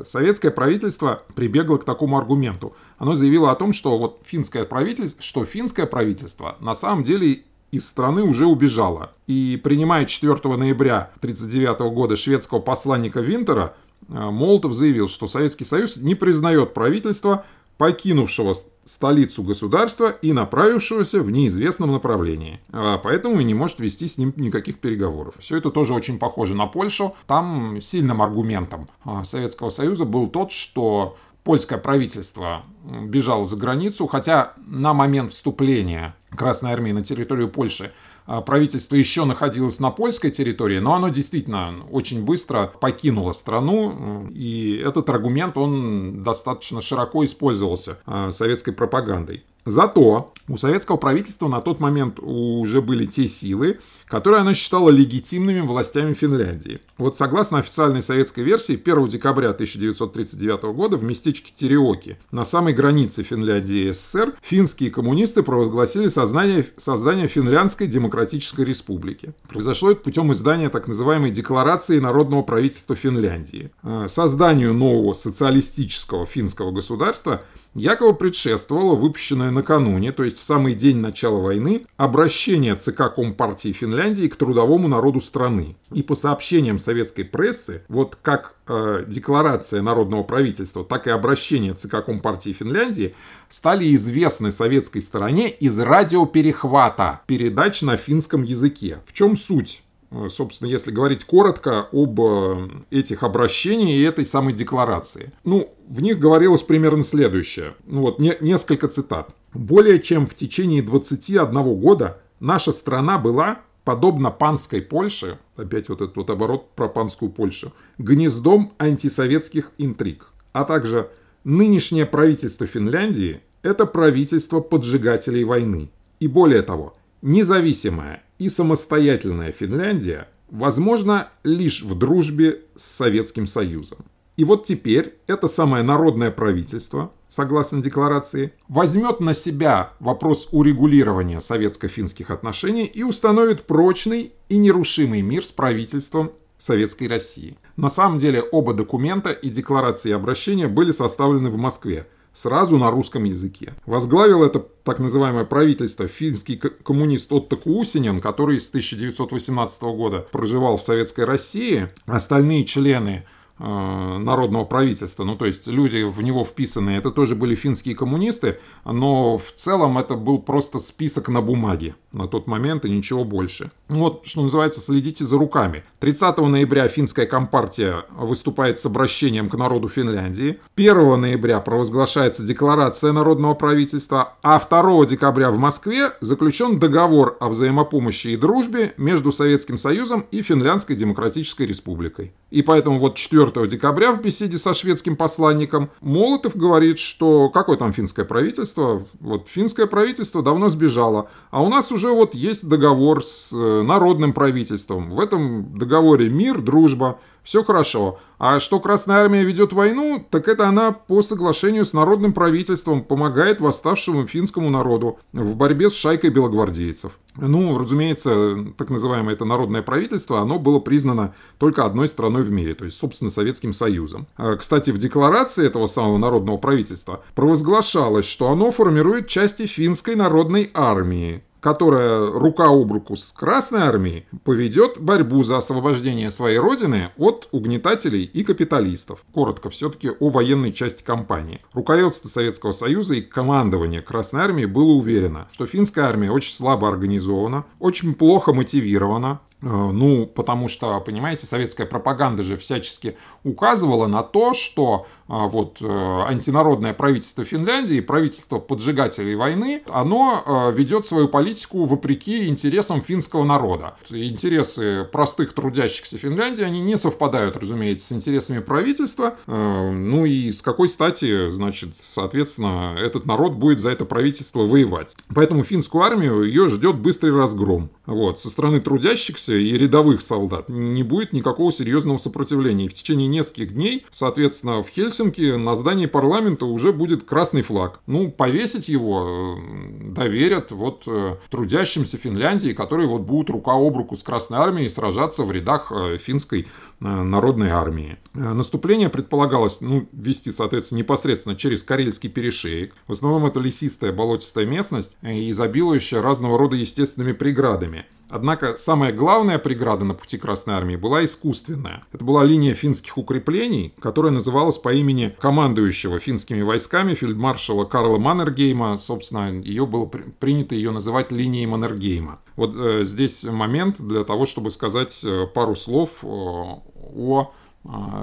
[0.04, 2.76] советское правительство прибегло к такому аргументу.
[2.98, 7.88] Оно заявило о том, что вот финское правительство, что финское правительство на самом деле из
[7.88, 9.14] страны уже убежало.
[9.26, 13.76] И принимая 4 ноября 1939 года шведского посланника Винтера,
[14.10, 17.46] а, Молотов заявил, что Советский Союз не признает правительство,
[17.78, 18.56] покинувшего
[18.86, 22.60] столицу государства и направившегося в неизвестном направлении.
[22.72, 25.36] А поэтому и не может вести с ним никаких переговоров.
[25.40, 27.16] Все это тоже очень похоже на Польшу.
[27.28, 34.54] Там сильным аргументом а, Советского Союза был тот, что польское правительство бежало за границу, хотя
[34.66, 37.92] на момент вступления Красной Армии на территорию Польши
[38.26, 45.10] правительство еще находилось на польской территории, но оно действительно очень быстро покинуло страну, и этот
[45.10, 49.44] аргумент, он достаточно широко использовался а, советской пропагандой.
[49.66, 55.62] Зато у советского правительства на тот момент уже были те силы, которые она считала легитимными
[55.62, 56.82] властями Финляндии.
[56.98, 63.24] Вот согласно официальной советской версии, 1 декабря 1939 года в местечке Тереоки, на самой границе
[63.24, 69.34] Финляндии и СССР, финские коммунисты провозгласили создание, создание Финляндской Демократической Республики.
[69.48, 73.72] Произошло это путем издания так называемой Декларации Народного правительства Финляндии.
[73.82, 77.44] Э, созданию нового социалистического финского государства–
[77.76, 84.28] якобы предшествовало выпущенное накануне, то есть в самый день начала войны, обращение ЦК Компартии Финляндии
[84.28, 85.76] к трудовому народу страны.
[85.92, 92.04] И по сообщениям советской прессы, вот как э, декларация народного правительства, так и обращение ЦК
[92.06, 93.16] Компартии Финляндии
[93.50, 99.00] стали известны советской стороне из радиоперехвата передач на финском языке.
[99.06, 99.84] В чем суть?
[100.14, 105.32] Э, собственно, если говорить коротко об э, этих обращениях и этой самой декларации.
[105.44, 107.74] Ну, в них говорилось примерно следующее.
[107.86, 109.30] Ну вот, не, несколько цитат.
[109.54, 116.16] «Более чем в течение 21 года наша страна была, подобно панской Польше, опять вот этот
[116.16, 121.10] вот оборот про панскую Польшу, гнездом антисоветских интриг, а также
[121.44, 125.90] нынешнее правительство Финляндии– это правительство поджигателей войны.
[126.20, 134.00] И более того, Независимая и самостоятельная Финляндия возможна лишь в дружбе с Советским Союзом.
[134.36, 142.32] И вот теперь это самое народное правительство, согласно декларации, возьмет на себя вопрос урегулирования советско-финских
[142.32, 147.58] отношений и установит прочный и нерушимый мир с правительством Советской России.
[147.78, 153.24] На самом деле оба документа и декларации обращения были составлены в Москве– сразу на русском
[153.24, 153.74] языке.
[153.86, 160.84] Возглавил это так называемое правительство финский коммунист Отто Кусинин, который с 1918 года проживал в
[160.84, 161.90] Советской России.
[162.06, 163.26] Остальные члены
[163.60, 165.24] народного правительства.
[165.24, 169.98] Ну, то есть люди в него вписанные, это тоже были финские коммунисты, но в целом
[169.98, 173.72] это был просто список на бумаге на тот момент и ничего больше.
[173.90, 175.84] Вот, что называется, следите за руками.
[176.00, 180.58] 30 ноября финская компартия выступает с обращением к народу Финляндии.
[180.76, 188.30] 1 ноября провозглашается декларация народного правительства, а 2 декабря в Москве заключен договор о взаимопомощи
[188.30, 192.34] и дружбе между Советским Союзом и Финляндской Демократической Республикой.
[192.50, 197.92] И поэтому вот 4 декабря в беседе со шведским посланником Молотов говорит, что какое там
[197.92, 199.06] финское правительство?
[199.20, 204.34] Вот финское правительство давно сбежало, а у нас уже вот есть договор с э, народным
[204.34, 205.10] правительством.
[205.10, 208.20] В этом договоре мир, дружба, все хорошо.
[208.40, 213.62] А что Красная Армия ведет войну, так это она по соглашению с народным правительством помогает
[213.62, 217.20] восставшему финскому народу в борьбе с шайкой белогвардейцев.
[217.36, 222.76] Ну, разумеется, так называемое это народное правительство, оно было признано только одной страной в мире,
[222.76, 224.28] то есть, собственно, Советским Союзом.
[224.36, 230.70] А, кстати, в декларации этого самого народного правительства провозглашалось, что оно формирует части финской народной
[230.74, 237.48] армии, которая рука об руку с Красной Армией поведет борьбу за освобождение своей родины от
[237.52, 239.24] угнетателей и капиталистов.
[239.34, 241.62] Коротко все-таки о военной части кампании.
[241.74, 247.64] Руководство Советского Союза и командование Красной Армии было уверено, что финская армия очень слабо организована,
[247.80, 255.06] очень плохо мотивирована, ну, потому что, понимаете, советская пропаганда же всячески указывала на то, что
[255.28, 262.48] а, вот, э, антинародное правительство Финляндии, правительство поджигателей войны, оно э, ведет свою политику вопреки
[262.48, 263.96] интересам финского народа.
[264.10, 269.38] Интересы простых трудящихся Финляндии, они не совпадают, разумеется, с интересами правительства.
[269.48, 275.16] Э, ну и с какой стати, значит, соответственно, этот народ будет за это правительство воевать.
[275.34, 277.90] Поэтому финскую армию ее ждет быстрый разгром.
[278.06, 282.86] Вот, со стороны трудящихся и рядовых солдат не будет никакого серьезного сопротивления.
[282.86, 288.00] И в течение нескольких дней, соответственно, в Хельсинки на здании парламента уже будет красный флаг.
[288.08, 294.16] Ну, повесить его э, доверят вот э, трудящимся Финляндии, которые вот будут рука об руку
[294.16, 296.68] с Красной Армией сражаться в рядах э, финской
[297.00, 298.18] народной армии.
[298.34, 302.96] Наступление предполагалось ну, вести, соответственно, непосредственно через Карельский перешеек.
[303.08, 308.06] В основном это лесистая болотистая местность, изобилующая разного рода естественными преградами.
[308.34, 312.02] Однако самая главная преграда на пути Красной Армии была искусственная.
[312.12, 318.98] Это была линия финских укреплений, которая называлась по имени командующего финскими войсками фельдмаршала Карла Маннергейма.
[318.98, 322.40] Собственно, ее было принято ее называть линией Маннергейма.
[322.56, 327.52] Вот э, здесь момент для того, чтобы сказать э, пару слов э, о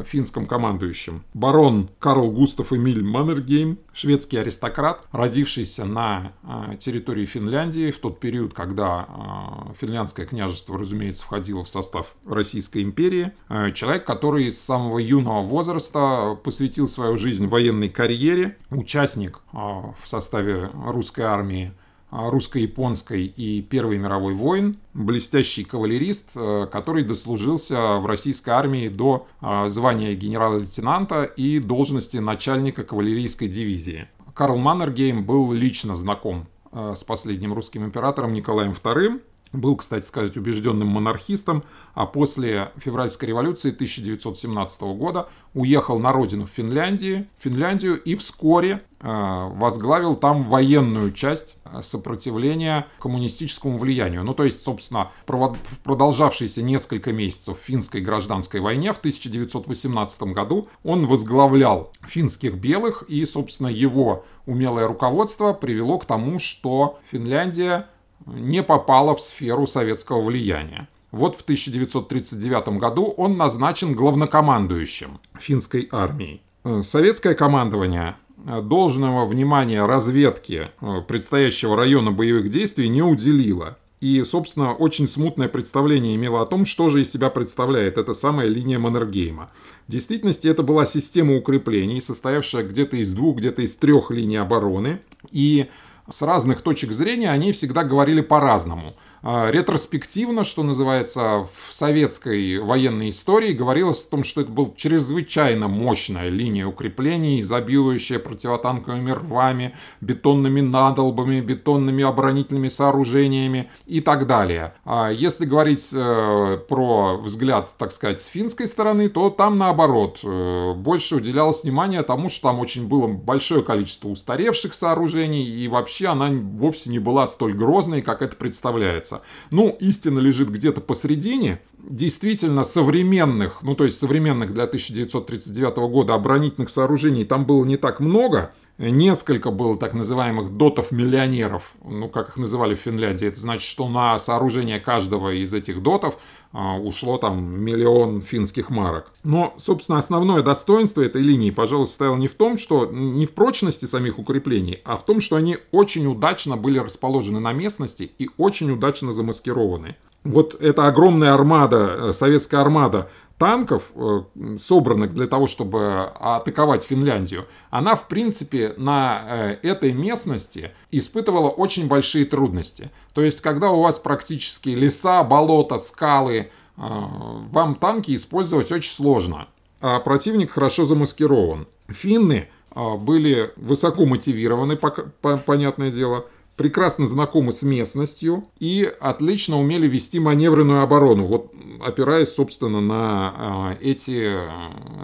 [0.06, 1.24] финском командующем.
[1.34, 8.54] Барон Карл Густав Эмиль Маннергейм, шведский аристократ, родившийся на а, территории Финляндии в тот период,
[8.54, 13.32] когда а, финляндское княжество, разумеется, входило в состав Российской империи.
[13.74, 21.22] Человек, который с самого юного возраста посвятил свою жизнь военной карьере, участник в составе русской
[21.22, 28.88] армии а, русско-японской и Первой мировой войн, блестящий кавалерист, э, который дослужился в российской армии
[28.88, 34.08] до а, звания генерала-лейтенанта и должности начальника кавалерийской дивизии.
[34.34, 39.20] Карл Маннергейм был лично знаком э, с последним русским императором Николаем II,
[39.52, 46.50] был, кстати сказать, убежденным монархистом, а после февральской революции 1917 года уехал на родину в
[46.50, 54.22] Финляндии, Финляндию и вскоре э, возглавил там военную часть э, сопротивления коммунистическому влиянию.
[54.22, 61.06] Ну, то есть, собственно, в продолжавшиеся несколько месяцев финской гражданской войне в 1918 году он
[61.06, 67.88] возглавлял финских белых, и, собственно, его умелое руководство привело к тому, что Финляндия
[68.34, 70.88] не попала в сферу советского влияния.
[71.12, 76.40] Вот в 1939 году он назначен главнокомандующим финской армией.
[76.64, 78.16] Э, советское командование
[78.46, 83.76] э, должного внимания разведке э, предстоящего района боевых действий не уделило.
[84.00, 88.48] И, собственно, очень смутное представление имело о том, что же из себя представляет эта самая
[88.48, 89.50] линия Маннергейма.
[89.86, 95.00] В действительности это была система укреплений, состоявшая где-то из двух, где-то из трех линий обороны.
[95.30, 95.68] И
[96.12, 98.94] с разных точек зрения они всегда говорили по-разному.
[99.22, 105.68] А, ретроспективно, что называется, в советской военной истории говорилось о том, что это была чрезвычайно
[105.68, 114.74] мощная линия укреплений, изобилующая противотанковыми рвами, бетонными надолбами, бетонными оборонительными сооружениями и так далее.
[114.84, 120.72] А если говорить э, про взгляд, так сказать, с финской стороны, то там наоборот, э,
[120.74, 126.30] больше уделялось внимание тому, что там очень было большое количество устаревших сооружений, и вообще она
[126.30, 129.09] вовсе не была столь грозной, как это представляется.
[129.50, 131.60] Ну, истина лежит где-то посередине.
[131.78, 138.00] Действительно, современных, ну то есть современных для 1939 года оборонительных сооружений там было не так
[138.00, 143.28] много, Несколько было так называемых дотов-миллионеров, ну, как их называли в Финляндии.
[143.28, 146.16] Это значит, что на сооружение каждого из этих дотов
[146.54, 149.12] а, ушло там миллион финских марок.
[149.22, 153.84] Но, собственно, основное достоинство этой линии, пожалуй, состояло не в том, что не в прочности
[153.84, 158.70] самих укреплений, а в том, что они очень удачно были расположены на местности и очень
[158.70, 159.96] удачно замаскированы.
[160.24, 163.10] Вот эта огромная армада, э, советская армада
[163.40, 164.20] танков, э,
[164.58, 169.24] собранных для того, чтобы атаковать Финляндию, она, в принципе, на
[169.62, 172.90] э, этой местности испытывала очень большие трудности.
[173.14, 179.48] То есть, когда у вас практически леса, болота, скалы, э, вам танки использовать очень сложно.
[179.80, 181.66] А противник хорошо замаскирован.
[181.88, 186.26] Финны были высоко мотивированы, понятное дело,
[186.60, 193.76] прекрасно знакомы с местностью и отлично умели вести маневренную оборону, вот опираясь, собственно, на а,
[193.80, 194.36] эти,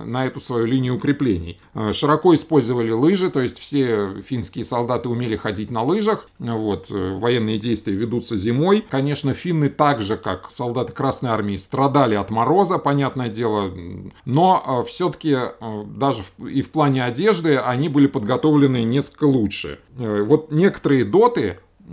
[0.04, 1.58] на эту свою линию укреплений.
[1.72, 7.16] А, широко использовали лыжи, то есть все финские солдаты умели ходить на лыжах, вот, э,
[7.16, 8.84] военные действия ведутся зимой.
[8.86, 13.72] Конечно, финны так же, как солдаты Красной Армии, страдали от мороза, понятное дело,
[14.26, 15.34] но а, все-таки
[15.86, 19.78] даже и в плане одежды они были подготовлены несколько лучше.
[19.98, 21.45] Э, вот некоторые доты,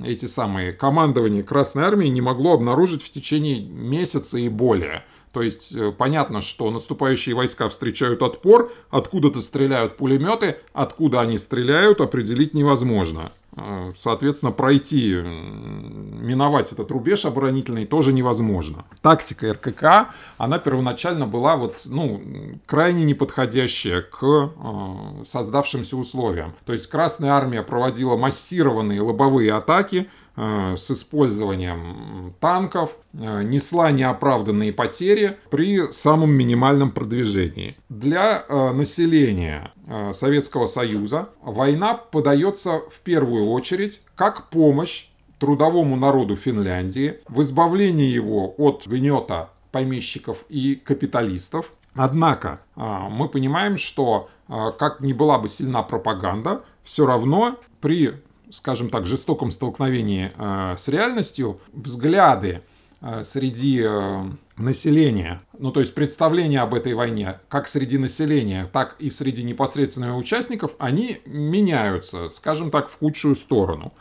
[0.04, 5.04] эти самые командования Красной Армии не могло обнаружить в течение месяца и более.
[5.32, 12.02] То есть э, понятно, что наступающие войска встречают отпор, откуда-то стреляют пулеметы, откуда они стреляют,
[12.02, 13.32] определить невозможно.
[13.56, 18.86] Э, соответственно, пройти, миновать этот рубеж оборонительный тоже невозможно.
[19.02, 22.22] Тактика РКК, она первоначально была вот, ну,
[22.66, 26.54] крайне неподходящая к э, создавшимся условиям.
[26.66, 34.74] То есть Красная Армия проводила массированные лобовые атаки, Э, с использованием танков, э, несла неоправданные
[34.74, 37.78] потери при самом минимальном продвижении.
[37.90, 39.72] Для э, населения
[40.14, 45.10] Советского Союза война подается в первую очередь как помощь
[45.40, 51.74] трудовому народу Финляндии в избавлении его от гнета помещиков и капиталистов.
[51.96, 58.14] Однако мы понимаем, что как ни была бы сильна пропаганда, все равно при
[58.54, 62.62] скажем так, жестоком столкновении э, с реальностью, взгляды
[63.02, 64.24] э, среди э,
[64.58, 70.18] населения, ну то есть представления об этой войне, как среди населения, так и среди непосредственных
[70.18, 73.94] участников, они меняются, скажем так, в худшую сторону.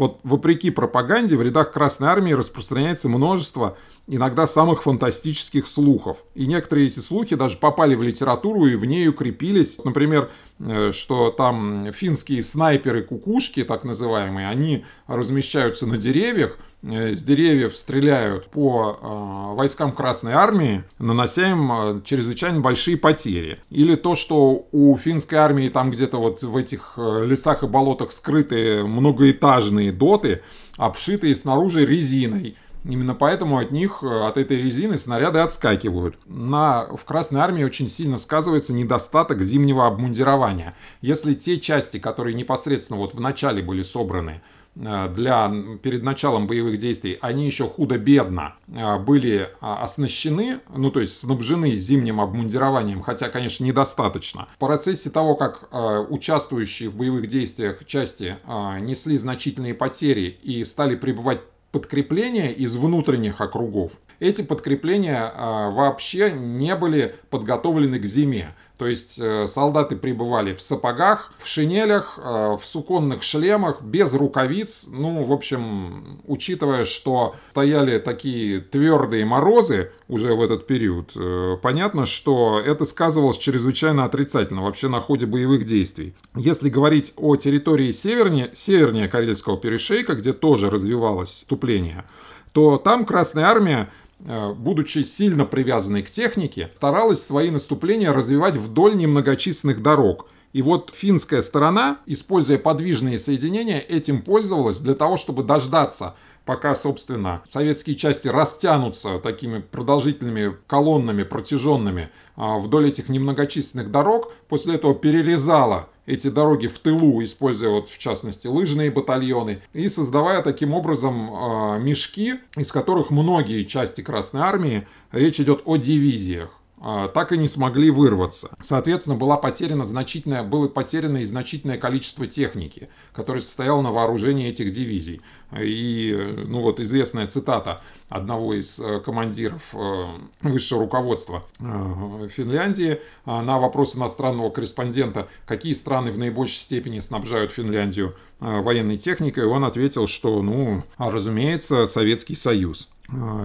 [0.00, 6.24] Вот вопреки пропаганде в рядах Красной Армии распространяется множество иногда самых фантастических слухов.
[6.34, 9.78] И некоторые эти слухи даже попали в литературу и в ней укрепились.
[9.84, 17.76] Например, э, что там финские снайперы-кукушки, так называемые, они размещаются на деревьях, Э, с деревьев
[17.76, 23.60] стреляют по э, войскам Красной Армии, нанося им э, чрезвычайно большие потери.
[23.70, 28.12] Или то, что у финской армии там где-то вот в этих э, лесах и болотах
[28.12, 30.42] скрыты многоэтажные доты,
[30.76, 32.56] обшитые снаружи резиной.
[32.84, 36.16] Именно поэтому от них, э, от этой резины снаряды отскакивают.
[36.26, 40.76] На, в Красной Армии очень сильно сказывается недостаток зимнего обмундирования.
[41.00, 44.42] Если те части, которые непосредственно вот в начале были собраны,
[44.74, 45.52] для,
[45.82, 51.76] перед началом боевых действий, они еще худо-бедно э, были а, оснащены, ну то есть снабжены
[51.76, 54.48] зимним обмундированием, хотя, конечно, недостаточно.
[54.56, 58.36] В процессе того, как э, участвующие в боевых действиях части
[58.80, 61.40] несли значительные потери и стали пребывать
[61.72, 65.32] подкрепления из внутренних округов, эти подкрепления
[65.70, 68.54] вообще не были подготовлены к зиме.
[68.80, 74.86] То есть э, солдаты прибывали в сапогах, в шинелях, э, в суконных шлемах, без рукавиц.
[74.90, 82.06] Ну, в общем, учитывая, что стояли такие твердые морозы уже в этот период, э, понятно,
[82.06, 86.14] что это сказывалось чрезвычайно отрицательно вообще на ходе боевых действий.
[86.34, 92.06] Если говорить о территории севернее, севернее Карельского перешейка, где тоже развивалось вступление,
[92.52, 93.90] то там Красная Армия
[94.20, 100.28] будучи сильно привязанной к технике, старалась свои наступления развивать вдоль немногочисленных дорог.
[100.52, 107.42] И вот финская сторона, используя подвижные соединения, этим пользовалась для того, чтобы дождаться пока, собственно,
[107.44, 115.88] советские части растянутся такими продолжительными колоннами, протяженными а, вдоль этих немногочисленных дорог, после этого перерезала
[116.10, 121.78] эти дороги в тылу, используя вот в частности лыжные батальоны, и создавая таким образом э,
[121.80, 127.46] мешки, из которых многие части Красной Армии, речь идет о дивизиях, а, так и не
[127.46, 128.56] смогли вырваться.
[128.60, 134.72] Соответственно, была потеряна значительное, было потеряно и значительное количество техники, которая состояла на вооружении этих
[134.72, 135.20] дивизий.
[135.58, 136.16] И,
[136.46, 140.04] ну вот, известная цитата одного из э, командиров э,
[140.42, 148.14] высшего руководства э, Финляндии на вопрос иностранного корреспондента, какие страны в наибольшей степени снабжают Финляндию
[148.40, 152.88] военной техникой, он ответил, что, ну, разумеется, Советский Союз.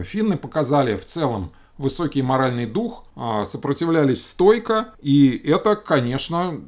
[0.03, 6.61] Финны показали в целом высокий моральный дух, а, сопротивлялись стойко, и это, конечно,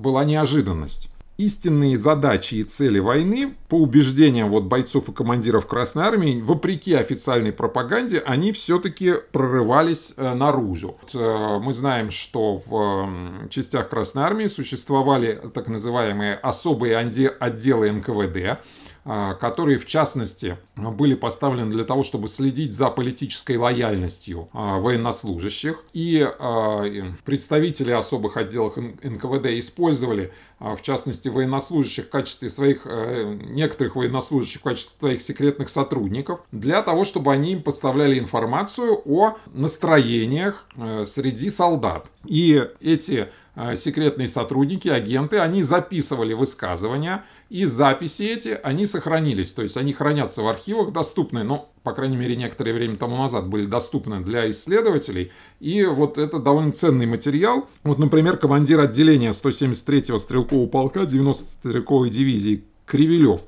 [0.00, 1.10] была неожиданность.
[1.36, 7.50] Истинные задачи и цели войны, по убеждениям вот бойцов и командиров Красной Армии, вопреки официальной
[7.50, 10.96] пропаганде, они все-таки прорывались э, наружу.
[11.12, 18.60] Э, мы знаем, что в частях Красной Армии существовали так называемые особые отделы НКВД,
[19.04, 25.84] которые, в частности, были поставлены для того, чтобы следить за политической лояльностью а, военнослужащих.
[25.92, 26.84] И а,
[27.24, 34.64] представители особых отделов НКВД использовали, в частности, военнослужащих в качестве своих, э, некоторых военнослужащих в
[34.64, 41.50] качестве своих секретных сотрудников, для того, чтобы они им подставляли информацию о настроениях э, среди
[41.50, 42.06] солдат.
[42.24, 43.28] И эти
[43.76, 50.42] секретные сотрудники, агенты, они записывали высказывания и записи эти, они сохранились, то есть они хранятся
[50.42, 55.30] в архивах, доступны, ну, по крайней мере, некоторое время тому назад были доступны для исследователей.
[55.60, 57.68] И вот это довольно ценный материал.
[57.84, 63.42] Вот, например, командир отделения 173-го стрелкового полка 90-й стрелковой дивизии Кривилев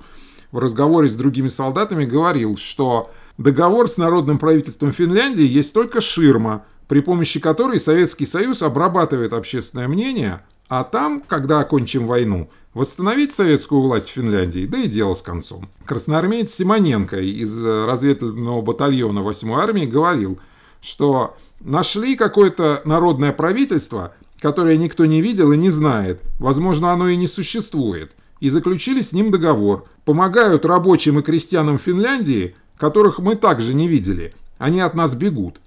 [0.52, 6.64] в разговоре с другими солдатами говорил, что договор с народным правительством Финляндии есть только ширма,
[6.88, 13.80] при помощи которой Советский Союз обрабатывает общественное мнение, а там, когда окончим войну, восстановить советскую
[13.80, 15.68] власть в Финляндии, да и дело с концом.
[15.84, 20.38] Красноармеец Симоненко из разведывательного батальона 8-й армии говорил,
[20.82, 27.16] что нашли какое-то народное правительство, которое никто не видел и не знает, возможно, оно и
[27.16, 29.86] не существует, и заключили с ним договор.
[30.04, 34.34] Помогают рабочим и крестьянам Финляндии, которых мы также не видели.
[34.58, 35.58] Они от нас бегут.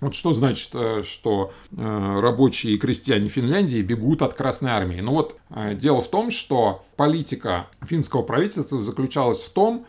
[0.00, 5.00] Вот что значит, э, что э, рабочие и крестьяне Финляндии бегут от Красной Армии?
[5.00, 9.86] Ну вот, э, дело в том, что политика финского правительства заключалась в том,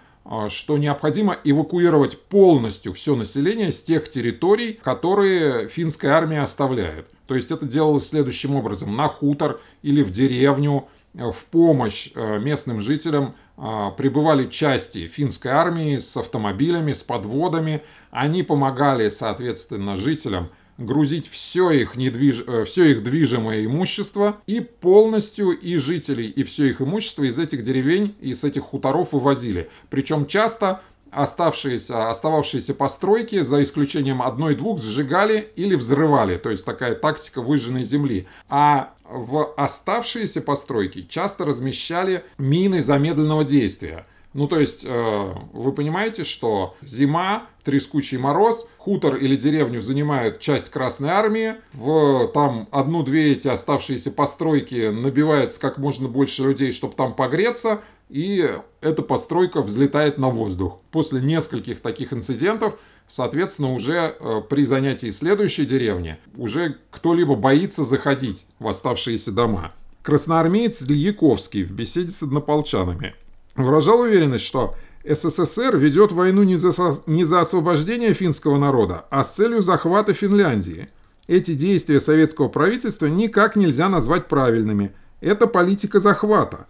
[0.50, 7.12] что необходимо эвакуировать полностью все население с тех территорий, которые финская армия оставляет.
[7.26, 8.96] То есть это делалось следующим образом.
[8.96, 16.94] На хутор или в деревню в помощь местным жителям прибывали части финской армии с автомобилями,
[16.94, 17.82] с подводами,
[18.12, 20.50] они помогали, соответственно, жителям
[20.80, 22.44] грузить все их, недвиж...
[22.48, 27.64] Э, все их движимое имущество и полностью и жителей, и все их имущество из этих
[27.64, 29.70] деревень и с этих хуторов вывозили.
[29.90, 30.82] Причем часто
[31.12, 36.38] оставшиеся, остававшиеся постройки, за исключением одной-двух, сжигали или взрывали.
[36.38, 38.28] То есть такая тактика выжженной земли.
[38.48, 44.06] А в оставшиеся постройки часто размещали мины замедленного действия.
[44.34, 50.70] Ну, то есть, э, вы понимаете, что зима, трескучий мороз, хутор или деревню занимает часть
[50.70, 57.16] Красной Армии, в там одну-две эти оставшиеся постройки набивается как можно больше людей, чтобы там
[57.16, 60.78] погреться, и эта постройка взлетает на воздух.
[60.92, 62.78] После нескольких таких инцидентов,
[63.08, 69.74] соответственно, уже э, при занятии следующей деревни, уже кто-либо боится заходить в оставшиеся дома.
[70.04, 73.16] Красноармеец Ильяковский в беседе с однополчанами–
[73.64, 76.72] выражал уверенность, что СССР ведет войну не за,
[77.06, 80.90] не за освобождение финского народа, а с целью захвата Финляндии.
[81.28, 84.94] Эти действия советского правительства никак нельзя назвать правильными.
[85.22, 86.68] Это политика захвата.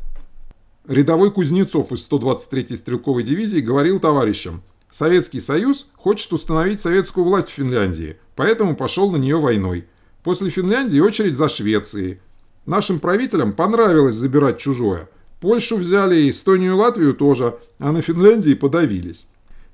[0.88, 7.54] Рядовой Кузнецов из 123-й стрелковой дивизии говорил товарищам, Советский Союз хочет установить советскую власть в
[7.54, 9.88] Финляндии, поэтому пошел на нее войной.
[10.24, 12.20] После Финляндии очередь за Швецией.
[12.66, 15.08] Нашим правителям понравилось забирать чужое–
[15.40, 19.28] Польшу взяли, Эстонию и Латвию тоже, а на Финляндии подавились.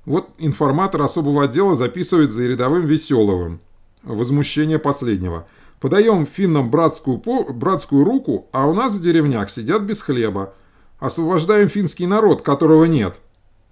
[0.04, 3.60] Вот информатор особого отдела записывает за рядовым Веселовым.
[4.04, 5.48] Возмущение последнего.
[5.80, 10.54] Подаем финнам братскую, по, братскую руку, а у нас в деревнях сидят без хлеба.
[11.00, 13.16] Освобождаем финский народ, которого нет.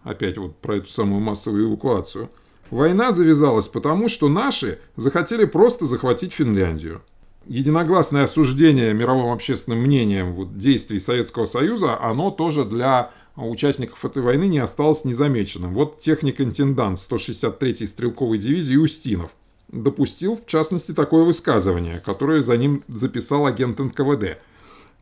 [0.03, 2.29] Опять вот про эту самую массовую эвакуацию.
[2.71, 7.03] Война завязалась потому, что наши захотели просто захватить Финляндию
[7.47, 14.45] единогласное осуждение мировым общественным мнением вот, действий Советского Союза, оно тоже для участников этой войны
[14.45, 15.75] не осталось незамеченным.
[15.75, 19.31] Вот техник-интендант 163-й стрелковой дивизии Устинов
[19.69, 24.39] допустил, в частности, такое высказывание, которое за ним записал агент НКВД.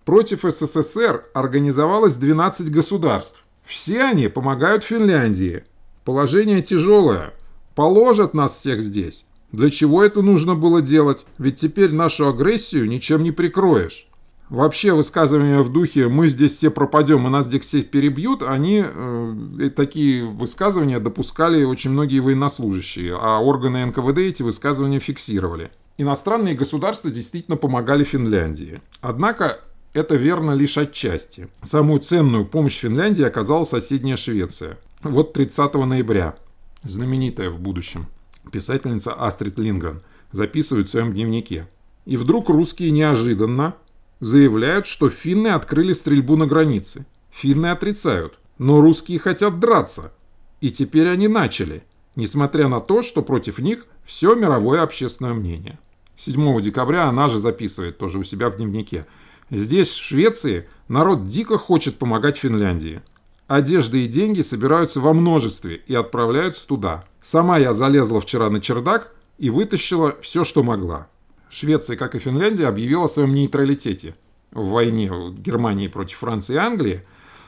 [0.05, 3.45] Против СССР организовалось 12 государств.
[3.65, 5.65] Все они помогают Финляндии.
[6.05, 7.33] Положение тяжелое.
[7.75, 9.27] Положат нас всех здесь.
[9.53, 11.27] Для чего это нужно было делать?
[11.39, 14.07] Ведь теперь нашу агрессию ничем не прикроешь.
[14.49, 19.71] Вообще высказывания в духе «мы здесь все пропадем и нас здесь всех перебьют», они э,
[19.75, 25.71] такие высказывания допускали очень многие военнослужащие, а органы НКВД эти высказывания фиксировали.
[25.97, 28.83] Иностранные государства действительно помогали Финляндии.
[29.01, 29.61] Однако
[29.95, 31.49] это верно лишь отчасти.
[31.63, 34.79] Самую ценную помощь Финляндии оказала соседняя Швеция.
[35.03, 36.37] Вот 30 ноября,
[36.85, 38.07] знаменитая в будущем,
[38.51, 41.69] писательница Астрид Лингрен записывает в своем дневнике.
[42.05, 43.77] И вдруг русские неожиданно
[44.21, 47.07] заявляют, что финны открыли стрельбу на границе.
[47.31, 48.39] Финны отрицают.
[48.59, 50.13] Но русские хотят драться.
[50.61, 51.83] И теперь они начали,
[52.17, 55.79] несмотря на то, что против них все мировое общественное мнение.
[56.17, 59.07] 7 декабря она же записывает тоже у себя в дневнике.
[59.51, 63.03] Здесь, в Швеции, народ дико хочет помогать Финляндии.
[63.47, 67.05] Одежда и деньги собираются во множестве и отправляются туда.
[67.23, 71.09] Сама я залезла вчера на чердак и вытащила все, что могла.
[71.51, 74.15] Швеция, как и Финляндия, объявила о своем нейтралитете
[74.53, 77.05] в войне Германии против Франции и Англии.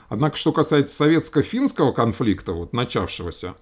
[0.09, 3.55] Однако, что касается советско-финского конфликта, вот начавшегося,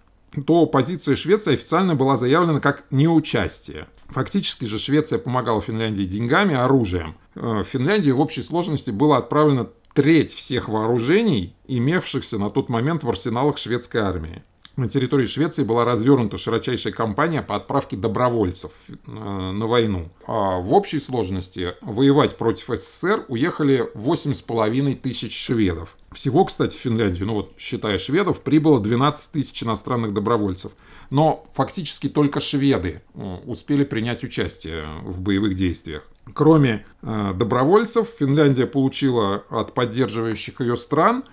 [0.47, 3.87] то позиция Швеции официально была заявлена как неучастие.
[4.09, 7.17] Фактически же Швеция помогала Финляндии деньгами, оружием.
[7.35, 13.05] Э, в Финляндию в общей сложности было отправлено треть всех вооружений, имевшихся на тот момент
[13.05, 14.43] в арсеналах шведской армии
[14.77, 20.09] на территории Швеции была развернута широчайшая кампания по отправке добровольцев э, на войну.
[20.27, 25.97] А в общей сложности воевать против СССР уехали 8,5 тысяч шведов.
[26.13, 30.73] Всего, кстати, в Финляндию, ну вот считая шведов, прибыло 12 тысяч иностранных добровольцев.
[31.11, 36.09] Но фактически только шведы э, успели принять участие в боевых действиях.
[36.33, 41.25] Кроме э, добровольцев, Финляндия получила от поддерживающих ее стран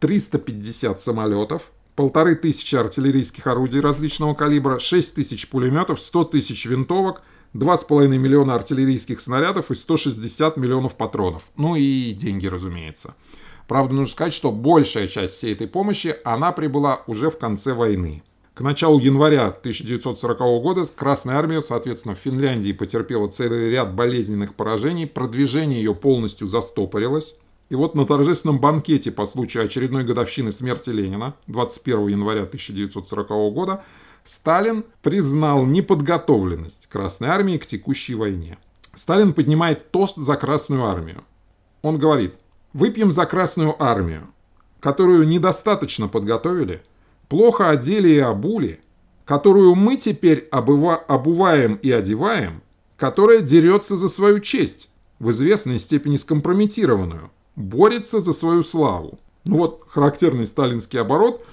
[0.00, 7.22] 350 самолетов, полторы тысячи артиллерийских орудий различного калибра, 6 тысяч пулеметов, 100 тысяч винтовок,
[7.54, 11.42] 2,5 миллиона артиллерийских снарядов и 160 миллионов патронов.
[11.56, 13.14] Ну и деньги, разумеется.
[13.66, 18.22] Правда, нужно сказать, что большая часть всей этой помощи, она прибыла уже в конце войны.
[18.54, 25.06] К началу января 1940 года Красная Армия, соответственно, в Финляндии потерпела целый ряд болезненных поражений,
[25.06, 27.36] продвижение ее полностью застопорилось.
[27.68, 33.82] И вот на торжественном банкете по случаю очередной годовщины смерти Ленина 21 января 1940 года
[34.24, 38.58] Сталин признал неподготовленность Красной Армии к текущей войне.
[38.94, 41.24] Сталин поднимает тост за Красную Армию.
[41.82, 42.34] Он говорит,
[42.72, 44.28] выпьем за Красную Армию,
[44.80, 46.82] которую недостаточно подготовили,
[47.28, 48.80] плохо одели и обули,
[49.24, 52.62] которую мы теперь обува обуваем и одеваем,
[52.96, 59.18] которая дерется за свою честь, в известной степени скомпрометированную, борется за свою славу.
[59.44, 61.44] Ну вот характерный сталинский оборот,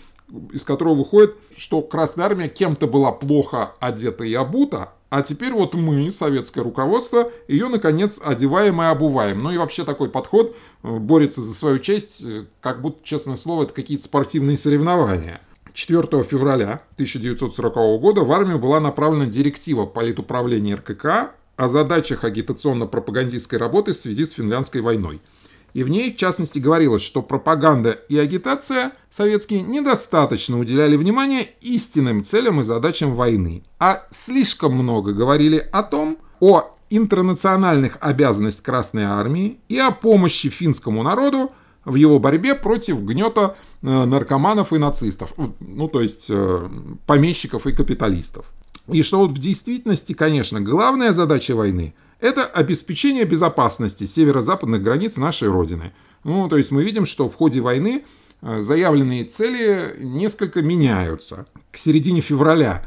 [0.51, 5.75] из которого выходит, что Красная Армия кем-то была плохо одета и обута, а теперь вот
[5.75, 9.43] мы, советское руководство, ее, наконец, одеваем и обуваем.
[9.43, 13.65] Ну и вообще такой подход э, борется за свою честь, э, как будто, честное слово,
[13.65, 15.39] это какие-то спортивные соревнования.
[15.73, 23.93] 4 февраля 1940 года в армию была направлена директива политуправления РКК о задачах агитационно-пропагандистской работы
[23.93, 25.21] в связи с финляндской войной–
[25.73, 32.23] и в ней, в частности, говорилось, что пропаганда и агитация советские недостаточно уделяли внимания истинным
[32.23, 39.59] целям и задачам войны, а слишком много говорили о том, о интернациональных обязанностях Красной Армии
[39.67, 41.51] и о помощи финскому народу
[41.85, 46.69] в его борьбе против гнета э, наркоманов и нацистов, ну то есть э,
[47.07, 48.45] помещиков и капиталистов.
[48.87, 51.93] И что вот в действительности, конечно, главная задача войны
[52.23, 55.91] это обеспечение безопасности северо-западных границ нашей Родины.
[56.23, 58.05] Ну, то есть мы видим, что в ходе войны
[58.41, 61.47] э, заявленные цели несколько меняются.
[61.69, 62.85] К середине февраля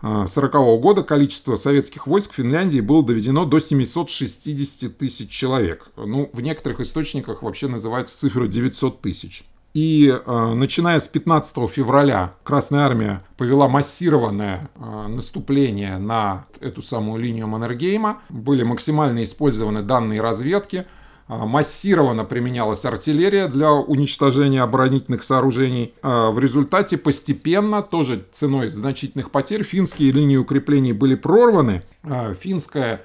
[0.00, 5.86] 1940 э, года количество советских войск в Финляндии было доведено до 760 тысяч человек.
[5.96, 9.44] Ну, в некоторых источниках вообще называется цифра 900 тысяч.
[9.74, 17.20] И э, начиная с 15 февраля Красная Армия повела массированное э, наступление на эту самую
[17.20, 18.20] линию Маннергейма.
[18.28, 20.86] Были максимально использованы данные разведки.
[21.26, 25.94] а, массированно применялась артиллерия для уничтожения оборонительных сооружений.
[26.02, 31.82] А, в результате постепенно, тоже ценой значительных потерь, финские линии укреплений были прорваны.
[32.02, 33.02] А, финское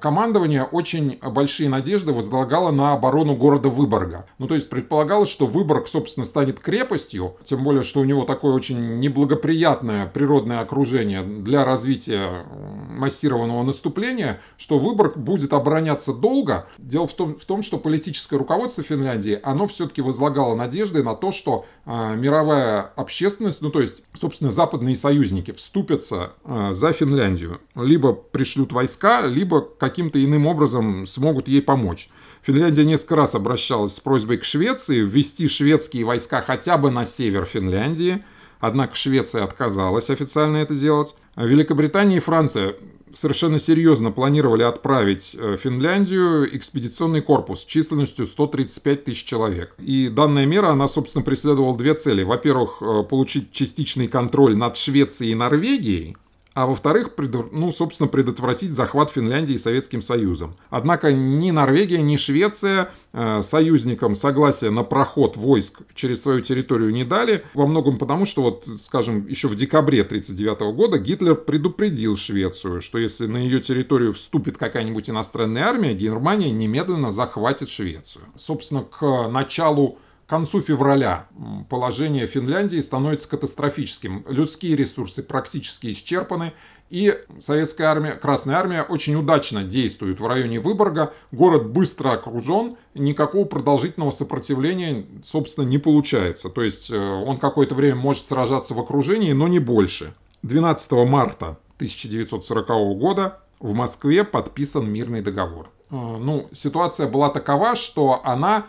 [0.00, 4.26] командование очень большие надежды возлагало на оборону города Выборга.
[4.38, 8.52] Ну, то есть предполагалось, что Выборг, собственно, станет крепостью, тем более, что у него такое
[8.52, 12.44] очень неблагоприятное природное окружение для развития
[12.90, 16.66] массированного наступления, что Выборг будет обороняться долго.
[16.78, 21.32] Дело в том, в том что политическое руководство Финляндии, оно все-таки возлагало надежды на то,
[21.32, 27.60] что э, мировая общественность, ну то есть, собственно, западные союзники вступятся э, за Финляндию.
[27.74, 32.08] Либо пришлют войска, либо каким-то иным образом смогут ей помочь.
[32.42, 37.44] Финляндия несколько раз обращалась с просьбой к Швеции ввести шведские войска хотя бы на север
[37.44, 38.24] Финляндии.
[38.60, 41.16] Однако Швеция отказалась официально это делать.
[41.36, 42.74] Великобритания и Франция
[43.12, 49.74] совершенно серьезно планировали отправить в э, Финляндию экспедиционный корпус численностью 135 тысяч человек.
[49.78, 52.22] И данная мера, она, собственно, преследовала две цели.
[52.22, 56.16] Во-первых, э, получить частичный контроль над Швецией и Норвегией,
[56.54, 57.10] а во-вторых,
[57.52, 60.56] ну, собственно, предотвратить захват Финляндии Советским Союзом.
[60.68, 67.04] Однако ни Норвегия, ни Швеция э, союзникам согласия на проход войск через свою территорию не
[67.04, 72.82] дали, во многом потому, что, вот, скажем, еще в декабре 1939 года Гитлер предупредил Швецию,
[72.82, 78.24] что если на ее территорию вступит какая-нибудь иностранная армия, Германия немедленно захватит Швецию.
[78.36, 79.98] Собственно, к началу
[80.30, 81.26] концу февраля
[81.68, 84.24] положение Финляндии становится катастрофическим.
[84.28, 86.54] Людские ресурсы практически исчерпаны,
[86.88, 91.12] и советская армия, Красная армия очень удачно действует в районе Выборга.
[91.30, 96.48] Город быстро окружен, никакого продолжительного сопротивления, собственно, не получается.
[96.48, 100.14] То есть э, он какое-то время может сражаться в окружении, но не больше.
[100.42, 102.66] 12 марта 1940
[102.98, 105.70] года в Москве подписан мирный договор.
[105.90, 108.66] Э, ну, ситуация была такова, что она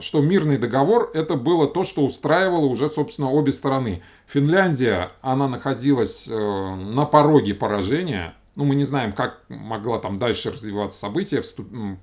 [0.00, 4.02] что мирный договор это было то, что устраивало уже, собственно, обе стороны.
[4.26, 10.50] Финляндия, она находилась э, на пороге поражения, ну, мы не знаем, как могла там дальше
[10.50, 11.42] развиваться события,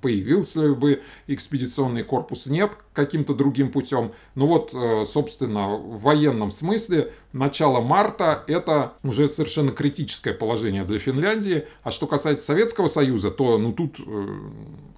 [0.00, 4.10] появился ли бы экспедиционный корпус, нет, каким-то другим путем.
[4.34, 10.98] Но вот, э, собственно, в военном смысле начало марта это уже совершенно критическое положение для
[10.98, 11.64] Финляндии.
[11.84, 14.26] А что касается Советского Союза, то ну, тут э,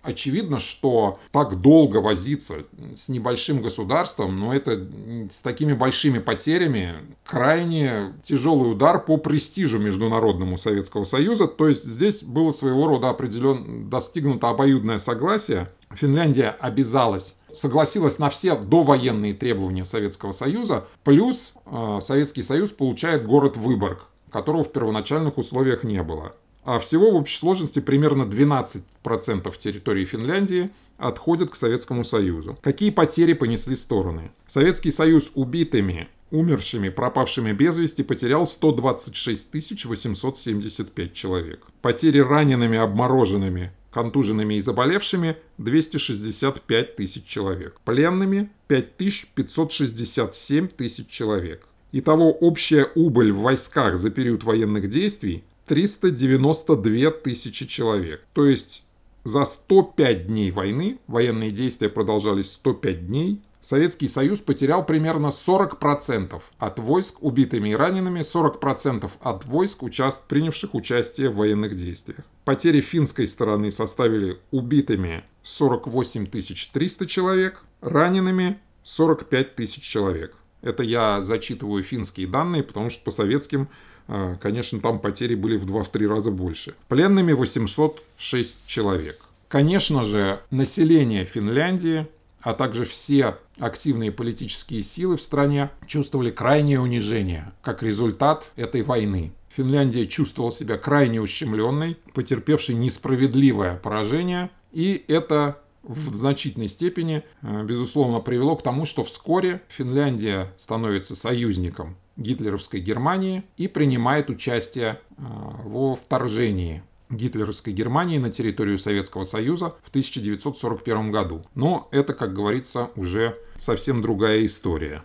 [0.03, 2.65] очевидно, что так долго возиться
[2.97, 4.89] с небольшим государством, но это
[5.31, 6.95] с такими большими потерями
[7.27, 11.49] крайне тяжелый удар по престижу международному Советского Союза.
[11.49, 15.69] То есть здесь было своего рода определенно достигнуто обоюдное согласие.
[15.93, 23.57] Финляндия обязалась согласилась на все довоенные требования Советского Союза, плюс э, Советский Союз получает город
[23.57, 26.35] Выборг, которого в первоначальных условиях не было.
[26.65, 32.59] А всего в общей сложности примерно 12% территории Финляндии отходят к Советскому Союзу.
[32.61, 34.31] Какие потери понесли стороны?
[34.47, 39.51] Советский Союз убитыми, умершими, пропавшими без вести потерял 126
[39.85, 41.67] 875 человек.
[41.81, 51.67] Потери ранеными, обмороженными, контуженными и заболевшими 265 тысяч человек, пленными 5567 тысяч человек.
[51.93, 58.25] Итого общая убыль в войсках за период военных действий 392 тысячи человек.
[58.33, 58.85] То есть
[59.25, 66.79] за 105 дней войны, военные действия продолжались 105 дней, Советский Союз потерял примерно 40% от
[66.81, 70.27] войск убитыми и ранеными, 40% от войск, участ...
[70.27, 72.19] принявших участие в военных действиях.
[72.45, 80.35] Потери финской стороны составили убитыми 48 300 человек, ранеными 45 тысяч человек.
[80.63, 83.69] Это я зачитываю финские данные, потому что по советским,
[84.09, 86.75] э, конечно, там потери были в 2-3 раза больше.
[86.89, 89.21] Пленными 806 человек.
[89.47, 92.09] Конечно же, население Финляндии
[92.43, 99.33] а также все активные политические силы в стране чувствовали крайнее унижение как результат этой войны.
[99.51, 108.21] Финляндия чувствовала себя крайне ущемленной, потерпевшей несправедливое поражение, и это в значительной степени, э, безусловно,
[108.21, 115.23] привело к тому, что вскоре Финляндия становится союзником гитлеровской Германии и принимает участие э,
[115.65, 121.45] во вторжении гитлеровской Германии на территорию Советского Союза в 1941 году.
[121.55, 125.03] Но это, как говорится, уже совсем другая история.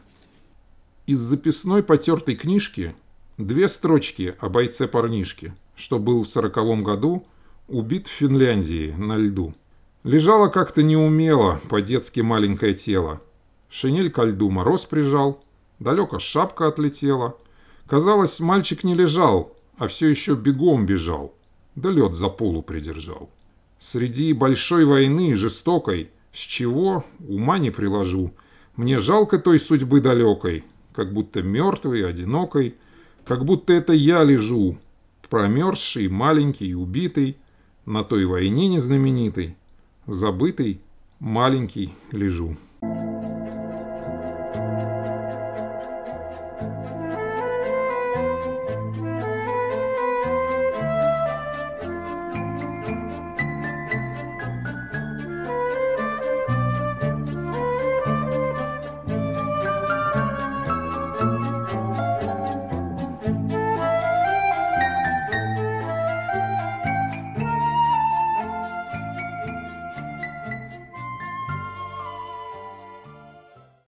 [1.07, 2.95] Из записной потертой книжки
[3.37, 7.25] две строчки о бойце-парнишке, что был в сороковом году
[7.67, 9.53] убит в Финляндии на льду.
[10.03, 13.21] Лежало как-то неумело, по-детски маленькое тело.
[13.69, 15.43] Шинель ко льду мороз прижал,
[15.79, 17.35] далеко шапка отлетела.
[17.87, 21.33] Казалось, мальчик не лежал, а все еще бегом бежал
[21.75, 23.29] да лед за полу придержал.
[23.79, 28.33] Среди большой войны, жестокой, С чего, ума не приложу.
[28.75, 32.75] Мне жалко той судьбы далекой, как будто мертвой, одинокой,
[33.25, 34.77] как будто это я лежу,
[35.35, 37.35] промерзший, маленький, убитый,
[37.85, 39.57] на той войне незнаменитой,
[40.07, 40.79] забытый,
[41.19, 42.55] маленький лежу.
[42.81, 43.34] thank you